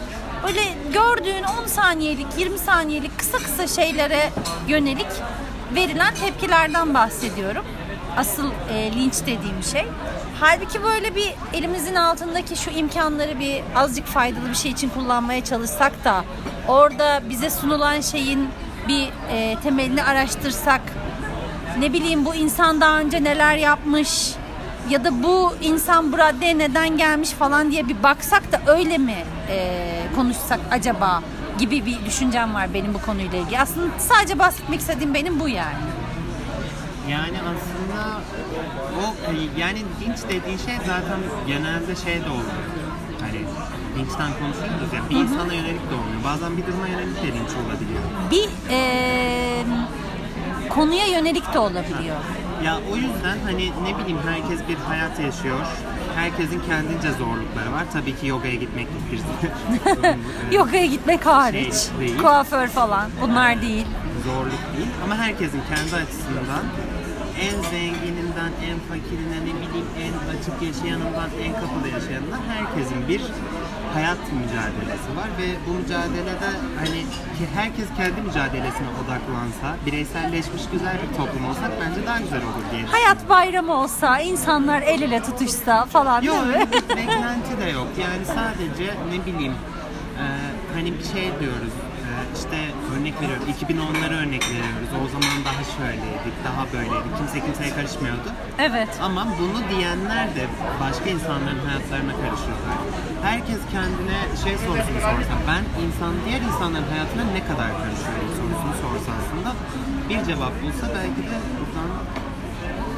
Öyle 0.44 0.60
gördüğün 0.92 1.42
10 1.62 1.66
saniyelik, 1.66 2.26
20 2.38 2.58
saniyelik 2.58 3.18
kısa 3.18 3.38
kısa 3.38 3.66
şeylere 3.66 4.30
yönelik 4.68 5.06
verilen 5.74 6.14
tepkilerden 6.14 6.94
bahsediyorum. 6.94 7.64
Asıl 8.16 8.50
e, 8.70 8.92
linç 8.92 9.14
dediğim 9.22 9.62
şey. 9.72 9.86
Halbuki 10.40 10.82
böyle 10.82 11.14
bir 11.14 11.34
elimizin 11.54 11.94
altındaki 11.94 12.56
şu 12.56 12.70
imkanları 12.70 13.40
bir 13.40 13.62
azıcık 13.76 14.06
faydalı 14.06 14.48
bir 14.50 14.54
şey 14.54 14.70
için 14.70 14.88
kullanmaya 14.88 15.44
çalışsak 15.44 16.04
da 16.04 16.24
orada 16.68 17.22
bize 17.30 17.50
sunulan 17.50 18.00
şeyin 18.00 18.48
bir 18.88 19.08
e, 19.30 19.56
temelini 19.62 20.04
araştırsak 20.04 20.80
ne 21.78 21.92
bileyim 21.92 22.24
bu 22.24 22.34
insan 22.34 22.80
daha 22.80 22.98
önce 22.98 23.24
neler 23.24 23.56
yapmış 23.56 24.32
ya 24.90 25.04
da 25.04 25.22
bu 25.22 25.54
insan 25.60 26.12
bu 26.12 26.18
raddeye 26.18 26.58
neden 26.58 26.96
gelmiş 26.96 27.30
falan 27.30 27.70
diye 27.70 27.88
bir 27.88 28.02
baksak 28.02 28.52
da 28.52 28.72
öyle 28.72 28.98
mi 28.98 29.16
e, 29.48 29.78
konuşsak 30.16 30.60
acaba 30.70 31.22
gibi 31.58 31.86
bir 31.86 32.04
düşüncem 32.06 32.54
var 32.54 32.74
benim 32.74 32.94
bu 32.94 33.00
konuyla 33.02 33.38
ilgili. 33.38 33.58
Aslında 33.60 33.86
sadece 33.98 34.38
bahsetmek 34.38 34.80
istediğim 34.80 35.14
benim 35.14 35.40
bu 35.40 35.48
yani. 35.48 35.76
Yani 37.10 37.38
aslında 37.38 38.20
o 39.00 39.14
yani 39.60 39.78
linç 39.78 40.18
dediğin 40.24 40.58
şey 40.58 40.74
zaten 40.86 41.18
genelde 41.46 41.96
şey 41.96 42.14
de 42.14 42.30
oluyor. 42.30 42.66
Hani 43.20 43.40
linçten 43.98 44.30
konuşuyoruz 44.40 44.92
ya 44.94 45.10
bir 45.10 45.16
insana 45.16 45.52
yönelik 45.54 45.90
de 45.90 45.94
olmuyor. 45.94 46.24
Bazen 46.24 46.56
bir 46.56 46.66
duruma 46.66 46.88
yönelik 46.88 47.22
de 47.22 47.26
linç 47.26 47.50
olabiliyor. 47.66 48.02
Bir 48.30 48.48
e, 48.70 49.64
konuya 50.68 51.06
yönelik 51.06 51.54
de 51.54 51.58
olabiliyor. 51.58 52.16
Ya 52.64 52.78
o 52.92 52.96
yüzden 52.96 53.38
hani 53.44 53.70
ne 53.82 53.98
bileyim 53.98 54.18
herkes 54.26 54.68
bir 54.68 54.74
hayat 54.76 55.20
yaşıyor. 55.20 55.60
Herkesin 56.16 56.60
kendince 56.68 57.10
zorlukları 57.12 57.72
var. 57.72 57.84
Tabii 57.92 58.16
ki 58.16 58.26
yogaya 58.26 58.54
gitmek 58.54 58.86
bir 59.12 59.20
Yogaya 60.56 60.86
gitmek 60.86 61.26
hariç, 61.26 61.74
Şey 61.74 61.98
değil. 62.00 62.18
kuaför 62.18 62.66
falan 62.68 63.10
bunlar 63.22 63.62
değil. 63.62 63.86
zorluk 64.24 64.62
değil. 64.76 64.88
Ama 65.04 65.14
herkesin 65.16 65.60
kendi 65.68 66.02
açısından 66.04 66.64
en 67.40 67.62
zengininden 67.70 68.52
en 68.70 68.78
fakirine 68.88 69.36
ne 69.40 69.52
bileyim 69.54 69.86
en 70.04 70.12
açık 70.38 70.62
yaşayanından 70.62 71.30
en 71.44 71.52
kapalı 71.52 71.88
yaşayanına 71.94 72.38
herkesin 72.48 73.08
bir 73.08 73.22
hayat 73.96 74.18
mücadelesi 74.40 75.10
var 75.18 75.28
ve 75.38 75.46
bu 75.66 75.72
mücadelede 75.74 76.50
hani 76.78 77.00
ki 77.38 77.44
herkes 77.54 77.86
kendi 77.96 78.20
mücadelesine 78.28 78.88
odaklansa, 79.00 79.68
bireyselleşmiş 79.86 80.62
güzel 80.72 80.96
bir 81.02 81.16
toplum 81.16 81.44
olsak 81.50 81.70
bence 81.80 82.06
daha 82.06 82.18
güzel 82.20 82.42
olur 82.42 82.64
diye 82.72 82.82
Hayat 82.84 83.28
bayramı 83.28 83.74
olsa, 83.74 84.20
insanlar 84.20 84.82
el 84.82 85.02
ele 85.02 85.22
tutuşsa 85.22 85.84
falan 85.84 86.22
Yok 86.22 86.36
değil 86.44 86.58
mi? 86.58 86.66
bir 86.72 86.96
beklenti 86.96 87.58
de 87.60 87.70
yok. 87.70 87.88
Yani 88.00 88.24
sadece 88.26 88.94
ne 89.12 89.26
bileyim 89.26 89.52
e, 90.22 90.24
hani 90.74 90.92
bir 90.98 91.04
şey 91.04 91.24
diyoruz 91.40 91.72
işte 92.38 92.58
örnek 92.94 93.14
veriyorum 93.20 93.46
2010'ları 93.60 94.14
örnek 94.22 94.44
veriyoruz. 94.50 94.90
O 95.02 95.06
zaman 95.14 95.36
daha 95.48 95.62
şöyleydik, 95.76 96.36
daha 96.48 96.62
böyleydik. 96.72 97.12
Kimse 97.18 97.38
kimseye 97.46 97.70
karışmıyordu. 97.78 98.28
Evet. 98.58 98.88
Ama 99.02 99.26
bunu 99.40 99.58
diyenler 99.70 100.26
de 100.36 100.44
başka 100.84 101.06
insanların 101.16 101.62
hayatlarına 101.66 102.14
karışıyorlar. 102.22 102.76
Herkes 103.22 103.60
kendine 103.74 104.18
şey 104.44 104.54
sorusunu 104.66 105.00
sorsa, 105.08 105.34
ben 105.50 105.62
insan 105.84 106.12
diğer 106.24 106.40
insanların 106.50 106.88
hayatına 106.92 107.24
ne 107.38 107.42
kadar 107.50 107.68
karışıyorum 107.82 108.30
sorusunu 108.38 108.74
sorsa 108.84 109.10
aslında 109.20 109.50
bir 110.08 110.20
cevap 110.28 110.52
bulsa 110.62 110.86
belki 110.96 111.22
de 111.30 111.36
buradan 111.56 111.90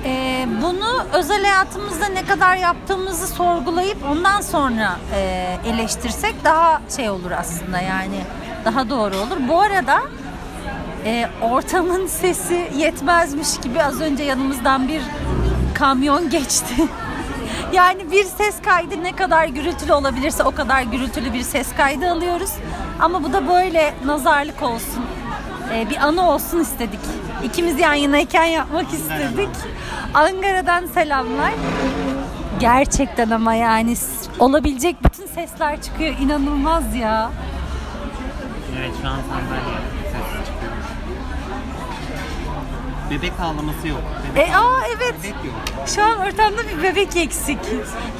Ee, 0.04 0.46
bunu 0.62 1.04
özel 1.12 1.42
hayatımızda 1.42 2.06
ne 2.06 2.24
kadar 2.26 2.56
yaptığımızı 2.56 3.26
sorgulayıp 3.26 3.98
ondan 4.10 4.40
sonra 4.40 4.96
e, 5.14 5.20
eleştirsek 5.66 6.44
daha 6.44 6.82
şey 6.96 7.10
olur 7.10 7.30
aslında 7.30 7.80
yani 7.80 8.20
daha 8.68 8.90
doğru 8.90 9.16
olur. 9.16 9.36
Bu 9.48 9.60
arada 9.60 10.02
e, 11.04 11.28
ortamın 11.42 12.06
sesi 12.06 12.70
yetmezmiş 12.76 13.58
gibi 13.62 13.82
az 13.82 14.00
önce 14.00 14.22
yanımızdan 14.22 14.88
bir 14.88 15.02
kamyon 15.74 16.30
geçti. 16.30 16.74
yani 17.72 18.12
bir 18.12 18.24
ses 18.24 18.62
kaydı 18.62 19.02
ne 19.02 19.16
kadar 19.16 19.44
gürültülü 19.44 19.92
olabilirse 19.92 20.42
o 20.44 20.50
kadar 20.50 20.82
gürültülü 20.82 21.32
bir 21.32 21.42
ses 21.42 21.74
kaydı 21.76 22.10
alıyoruz. 22.10 22.50
Ama 23.00 23.22
bu 23.24 23.32
da 23.32 23.48
böyle 23.48 23.94
nazarlık 24.04 24.62
olsun. 24.62 25.04
e, 25.74 25.90
bir 25.90 25.96
anı 25.96 26.30
olsun 26.30 26.60
istedik. 26.60 27.00
İkimiz 27.44 27.80
yan 27.80 27.94
yanayken 27.94 28.44
yapmak 28.44 28.92
istedik. 28.92 29.48
Ankara'dan 30.14 30.86
selamlar. 30.86 31.52
Gerçekten 32.60 33.30
ama 33.30 33.54
yani 33.54 33.96
olabilecek 34.38 34.96
bütün 35.04 35.26
sesler 35.26 35.82
çıkıyor. 35.82 36.14
İnanılmaz 36.20 36.94
ya. 36.94 37.30
Evet 38.78 38.90
şu 39.02 39.08
an 39.08 39.16
sandalye 39.20 39.78
sesi 40.04 40.46
çıkıyor. 40.46 40.72
Bebek 43.10 43.40
ağlaması 43.40 43.88
yok. 43.88 44.00
Bebek, 44.30 44.48
E 44.48 44.56
aa 44.56 44.80
evet. 44.96 45.14
bebek 45.18 45.44
yok. 45.44 45.86
Şu 45.86 46.02
an 46.04 46.18
ortamda 46.18 46.58
bir 46.68 46.82
bebek 46.82 47.16
eksik. 47.16 47.58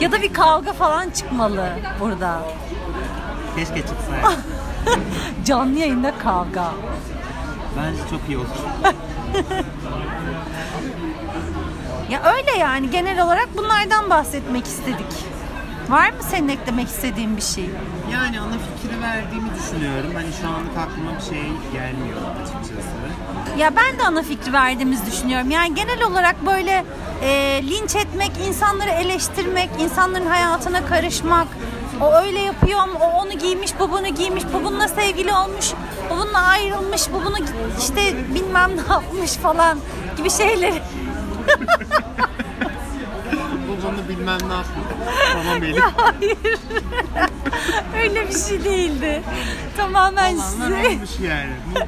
Ya 0.01 0.12
da 0.12 0.23
bir 0.23 0.33
kavga 0.33 0.73
falan 0.73 1.11
çıkmalı 1.11 1.68
burada. 2.01 2.40
Keşke 3.57 3.81
çıksa. 3.81 4.33
Canlı 5.44 5.79
yayında 5.79 6.18
kavga. 6.18 6.73
Bence 7.77 7.99
çok 8.11 8.21
iyi 8.29 8.38
olur. 8.38 8.47
Ya 12.11 12.23
öyle 12.37 12.51
yani 12.59 12.90
genel 12.90 13.25
olarak 13.25 13.49
bunlardan 13.57 14.11
bahsetmek 14.11 14.66
istedik. 14.66 15.07
Var 15.88 16.11
mı 16.11 16.16
senin 16.31 16.48
eklemek 16.48 16.88
istediğin 16.88 17.37
bir 17.37 17.42
şey? 17.42 17.70
Yani 18.12 18.40
ana 18.40 18.53
fikri 18.53 19.03
verdiğimi 19.03 19.48
düşünüyorum. 19.59 20.11
Hani 20.14 20.27
şu 20.40 20.48
anlık 20.48 20.79
aklıma 20.79 21.11
bir 21.16 21.24
şey 21.24 21.42
gelmiyor 21.72 22.18
açıkçası. 22.42 22.88
Ya 23.59 23.77
ben 23.77 23.98
de 23.98 24.03
ana 24.03 24.22
fikri 24.22 24.53
verdiğimizi 24.53 25.07
düşünüyorum. 25.07 25.51
Yani 25.51 25.74
genel 25.74 26.03
olarak 26.03 26.46
böyle 26.46 26.85
e, 27.22 27.61
linç 27.62 27.96
etmek, 27.96 28.31
insanları 28.48 28.90
eleştirmek, 28.90 29.70
insanların 29.81 30.27
hayatına 30.27 30.87
karışmak, 30.87 31.46
O 32.01 32.14
öyle 32.14 32.38
yapıyor, 32.38 32.81
o 33.01 33.07
onu 33.07 33.33
giymiş, 33.33 33.70
bu 33.81 33.90
bunu 33.90 34.09
giymiş, 34.09 34.44
bu 34.55 34.64
bununla 34.64 34.88
sevgili 34.88 35.33
olmuş, 35.33 35.72
bu 36.11 36.16
bununla 36.18 36.38
ayrılmış, 36.38 37.03
bu 37.12 37.24
bunu 37.24 37.37
işte 37.79 38.01
bilmem 38.35 38.70
ne 38.77 38.92
yapmış 38.92 39.33
falan 39.33 39.79
gibi 40.16 40.31
şeyleri. 40.31 40.83
Bunu 43.99 44.09
bilmem 44.09 44.39
ne 44.49 44.55
yapıyor. 44.55 44.87
Tamam 45.33 45.63
benim. 45.63 45.83
Hayır. 45.97 46.59
öyle 48.03 48.29
bir 48.29 48.39
şey 48.49 48.65
değildi. 48.65 49.23
Tamamen 49.77 50.35
Olanlar 50.35 50.45
size 50.51 50.89
olmuş 50.89 51.11
yani. 51.23 51.51
Bu, 51.75 51.81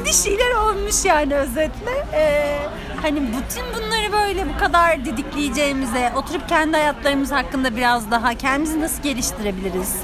bu 0.00 0.04
bir 0.04 0.12
şeyler 0.12 0.54
olmuş 0.54 1.04
yani 1.04 1.34
özetle. 1.34 2.06
Ee, 2.12 2.58
hani 3.02 3.20
bütün 3.20 3.64
bunları 3.74 4.12
böyle 4.12 4.46
bu 4.54 4.58
kadar 4.58 5.04
didikleyeceğimize, 5.04 6.12
oturup 6.16 6.48
kendi 6.48 6.76
hayatlarımız 6.76 7.32
hakkında 7.32 7.76
biraz 7.76 8.10
daha 8.10 8.34
kendimizi 8.34 8.80
nasıl 8.80 9.02
geliştirebiliriz? 9.02 9.96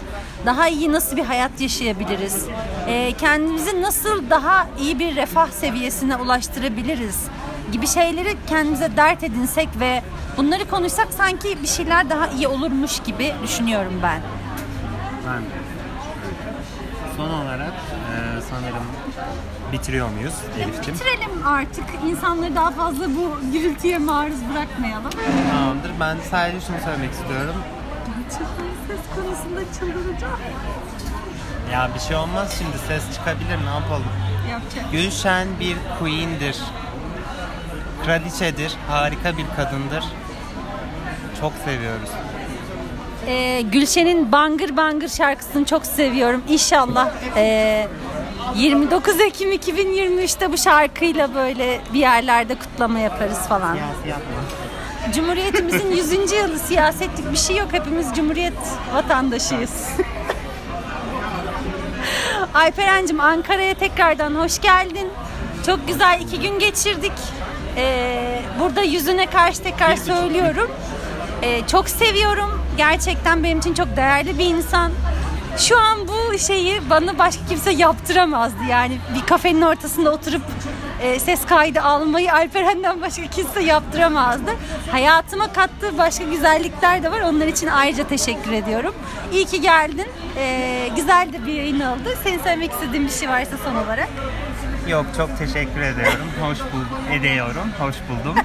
Daha 0.47 0.69
iyi 0.69 0.93
nasıl 0.93 1.17
bir 1.17 1.25
hayat 1.25 1.61
yaşayabiliriz? 1.61 2.47
Ee, 2.89 3.13
kendimizi 3.19 3.83
nasıl 3.83 4.31
daha 4.31 4.67
iyi 4.81 4.99
bir 4.99 5.17
refah 5.17 5.51
seviyesine 5.51 6.17
ulaştırabiliriz? 6.17 7.17
Gibi 7.73 7.87
şeyleri 7.87 8.37
kendimize 8.47 8.97
dert 8.97 9.23
edinsek 9.25 9.69
ve 9.81 10.03
bunları 10.37 10.69
konuşsak 10.71 11.09
sanki 11.17 11.63
bir 11.63 11.67
şeyler 11.69 12.11
daha 12.11 12.27
iyi 12.29 12.49
olurmuş 12.49 13.01
gibi 13.03 13.35
düşünüyorum 13.43 14.01
ben. 14.03 14.21
Ben 15.29 15.43
de. 15.43 15.65
Son 17.17 17.31
olarak 17.31 17.73
e, 17.73 18.41
sanırım 18.51 18.85
bitiriyor 19.73 20.09
muyuz 20.09 20.35
Elif'ciğim? 20.59 20.99
Bitirelim 21.01 21.47
artık. 21.47 21.85
İnsanları 22.07 22.55
daha 22.57 22.71
fazla 22.71 23.05
bu 23.09 23.53
gürültüye 23.53 23.99
maruz 23.99 24.37
bırakmayalım. 24.53 25.11
Tamamdır. 25.53 25.91
Ben 26.01 26.17
sadece 26.31 26.61
şunu 26.67 26.77
söylemek 26.85 27.13
istiyorum. 27.13 27.55
Gerçekten 28.07 28.67
ses 28.89 29.01
konusunda 29.15 29.61
çıldıracağım. 29.79 30.39
Ya 31.73 31.91
bir 31.95 32.01
şey 32.01 32.17
olmaz 32.17 32.55
şimdi 32.59 32.79
ses 32.89 33.15
çıkabilir 33.15 33.59
ne 33.67 33.71
yapalım. 33.71 34.05
Yapacak. 34.51 34.93
Gülşen 34.93 35.49
bir 35.61 35.77
queen'dir. 35.99 36.57
Kraliçedir. 38.07 38.73
Harika 38.89 39.37
bir 39.37 39.45
kadındır. 39.57 40.05
Çok 41.41 41.53
seviyoruz. 41.65 42.09
Ee, 43.27 43.61
Gülşen'in 43.61 44.33
Bangır 44.33 44.77
Bangır 44.77 45.09
şarkısını 45.09 45.65
çok 45.65 45.87
seviyorum. 45.87 46.43
İnşallah 46.49 47.11
ee, 47.37 47.89
29 48.57 49.21
Ekim 49.21 49.53
2023'te 49.53 50.53
bu 50.53 50.59
şarkıyla 50.59 51.35
böyle 51.35 51.81
bir 51.95 51.99
yerlerde 51.99 52.55
kutlama 52.55 52.99
yaparız 52.99 53.39
falan. 53.39 53.75
Siyasi 53.75 54.09
yapma. 54.09 54.35
Cumhuriyetimizin 55.15 55.91
100. 55.97 56.33
yılı 56.33 56.59
siyasetlik 56.59 57.33
bir 57.33 57.37
şey 57.37 57.57
yok. 57.57 57.69
Hepimiz 57.73 58.15
Cumhuriyet 58.17 58.53
vatandaşıyız. 58.95 59.89
Alperen'cim 62.55 63.21
Ankara'ya 63.21 63.75
tekrardan 63.75 64.35
hoş 64.35 64.61
geldin. 64.61 65.09
Çok 65.67 65.89
güzel 65.89 66.21
iki 66.21 66.41
gün 66.41 66.59
geçirdik. 66.59 67.13
Ee, 67.77 68.43
burada 68.61 68.83
yüzüne 68.83 69.27
karşı 69.27 69.63
tekrar 69.63 69.97
söylüyorum. 69.97 70.71
Ee, 71.43 71.67
çok 71.67 71.89
seviyorum. 71.89 72.63
Gerçekten 72.77 73.45
benim 73.45 73.59
için 73.59 73.75
çok 73.75 73.97
değerli 73.97 74.39
bir 74.39 74.45
insan. 74.45 74.93
Şu 75.59 75.79
an 75.81 75.99
bu 76.09 76.39
şeyi 76.39 76.91
bana 76.91 77.19
başka 77.19 77.47
kimse 77.49 77.71
yaptıramazdı. 77.71 78.59
Yani 78.71 78.99
bir 79.15 79.27
kafenin 79.27 79.63
ortasında 79.63 80.11
oturup 80.13 80.43
e, 81.03 81.19
ses 81.19 81.47
kaydı 81.47 81.81
almayı 81.81 82.33
Alperen'den 82.33 83.01
başka 83.01 83.23
kimse 83.27 83.63
yaptıramazdı. 83.63 84.51
Hayatıma 84.91 85.53
kattığı 85.53 85.99
başka 85.99 86.25
güzellikler 86.25 87.03
de 87.03 87.11
var. 87.13 87.21
Onlar 87.21 87.47
için 87.47 87.67
ayrıca 87.67 88.09
teşekkür 88.09 88.53
ediyorum. 88.53 88.95
İyi 89.33 89.45
ki 89.45 89.61
geldin. 89.61 90.07
Ee, 90.37 90.89
güzel 90.97 91.29
de 91.33 91.47
bir 91.47 91.53
yayın 91.53 91.81
oldu. 91.81 92.09
Senin 92.25 92.39
söylemek 92.39 92.73
istediğin 92.73 93.07
bir 93.07 93.13
şey 93.13 93.29
varsa 93.29 93.57
son 93.65 93.75
olarak. 93.75 94.09
Yok 94.89 95.07
çok 95.17 95.39
teşekkür 95.39 95.81
ediyorum. 95.81 96.27
Hoş 96.41 96.59
bul 96.59 97.13
ediyorum. 97.15 97.73
Hoş 97.79 97.97
buldum. 98.09 98.37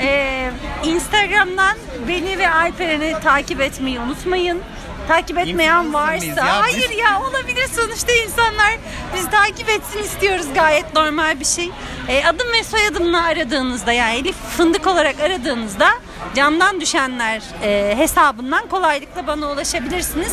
Ee, 0.00 0.50
Instagram'dan 0.84 1.76
beni 2.08 2.38
ve 2.38 2.50
Alperen'i 2.50 3.20
takip 3.20 3.60
etmeyi 3.60 4.00
unutmayın. 4.00 4.62
Takip 5.08 5.38
etmeyen 5.38 5.94
varsa 5.94 6.26
ya 6.26 6.34
biz? 6.36 6.42
hayır 6.42 6.90
ya 6.90 7.20
olabilir 7.22 7.68
sonuçta 7.76 8.12
insanlar 8.12 8.74
bizi 9.16 9.30
takip 9.30 9.68
etsin 9.68 9.98
istiyoruz 10.02 10.46
gayet 10.54 10.94
normal 10.94 11.40
bir 11.40 11.44
şey. 11.44 11.70
Ee, 12.08 12.24
adım 12.26 12.52
ve 12.52 12.64
soyadımla 12.64 13.24
aradığınızda 13.24 13.92
yani 13.92 14.16
Elif 14.16 14.36
Fındık 14.56 14.86
olarak 14.86 15.20
aradığınızda 15.20 15.88
camdan 16.34 16.80
düşenler 16.80 17.42
e, 17.62 17.94
hesabından 17.96 18.68
kolaylıkla 18.68 19.26
bana 19.26 19.52
ulaşabilirsiniz. 19.52 20.32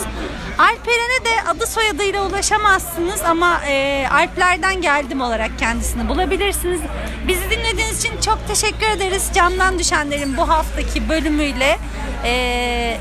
Alperen'e 0.58 1.26
de 1.26 1.50
adı 1.50 1.68
soyadıyla 1.68 2.28
ulaşamazsınız 2.28 3.22
ama 3.22 3.62
e, 3.68 4.08
Alplerden 4.12 4.82
geldim 4.82 5.22
olarak 5.22 5.60
kendisini 5.60 6.10
bulabilirsiniz. 6.10 6.82
Bizi 7.28 7.50
dinlediğiniz 7.50 8.00
için 8.00 8.22
çok 8.22 8.48
teşekkür 8.48 8.88
ederiz. 8.88 9.30
Camdan 9.36 9.80
düşenlerin 9.80 10.38
bu 10.38 10.50
haftaki 10.50 11.10
bölümüyle 11.10 11.78
e, 12.26 12.98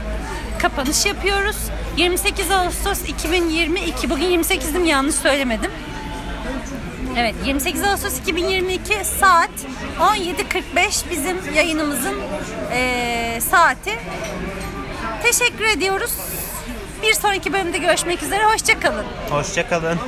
kapanış 0.58 1.06
yapıyoruz. 1.06 1.56
28 1.96 2.50
Ağustos 2.50 3.08
2022 3.08 4.10
bugün 4.10 4.42
28'im 4.42 4.84
yanlış 4.84 5.14
söylemedim. 5.14 5.70
Evet 7.16 7.34
28 7.44 7.84
Ağustos 7.84 8.18
2022 8.18 9.04
saat 9.20 9.50
17.45 10.00 11.10
bizim 11.10 11.54
yayınımızın 11.54 12.14
eee, 12.72 13.40
saati. 13.50 13.98
Teşekkür 15.22 15.64
ediyoruz. 15.64 16.10
Bir 17.02 17.14
sonraki 17.14 17.52
bölümde 17.52 17.78
görüşmek 17.78 18.22
üzere. 18.22 18.44
Hoşçakalın. 18.44 19.04
Hoşçakalın. 19.30 19.98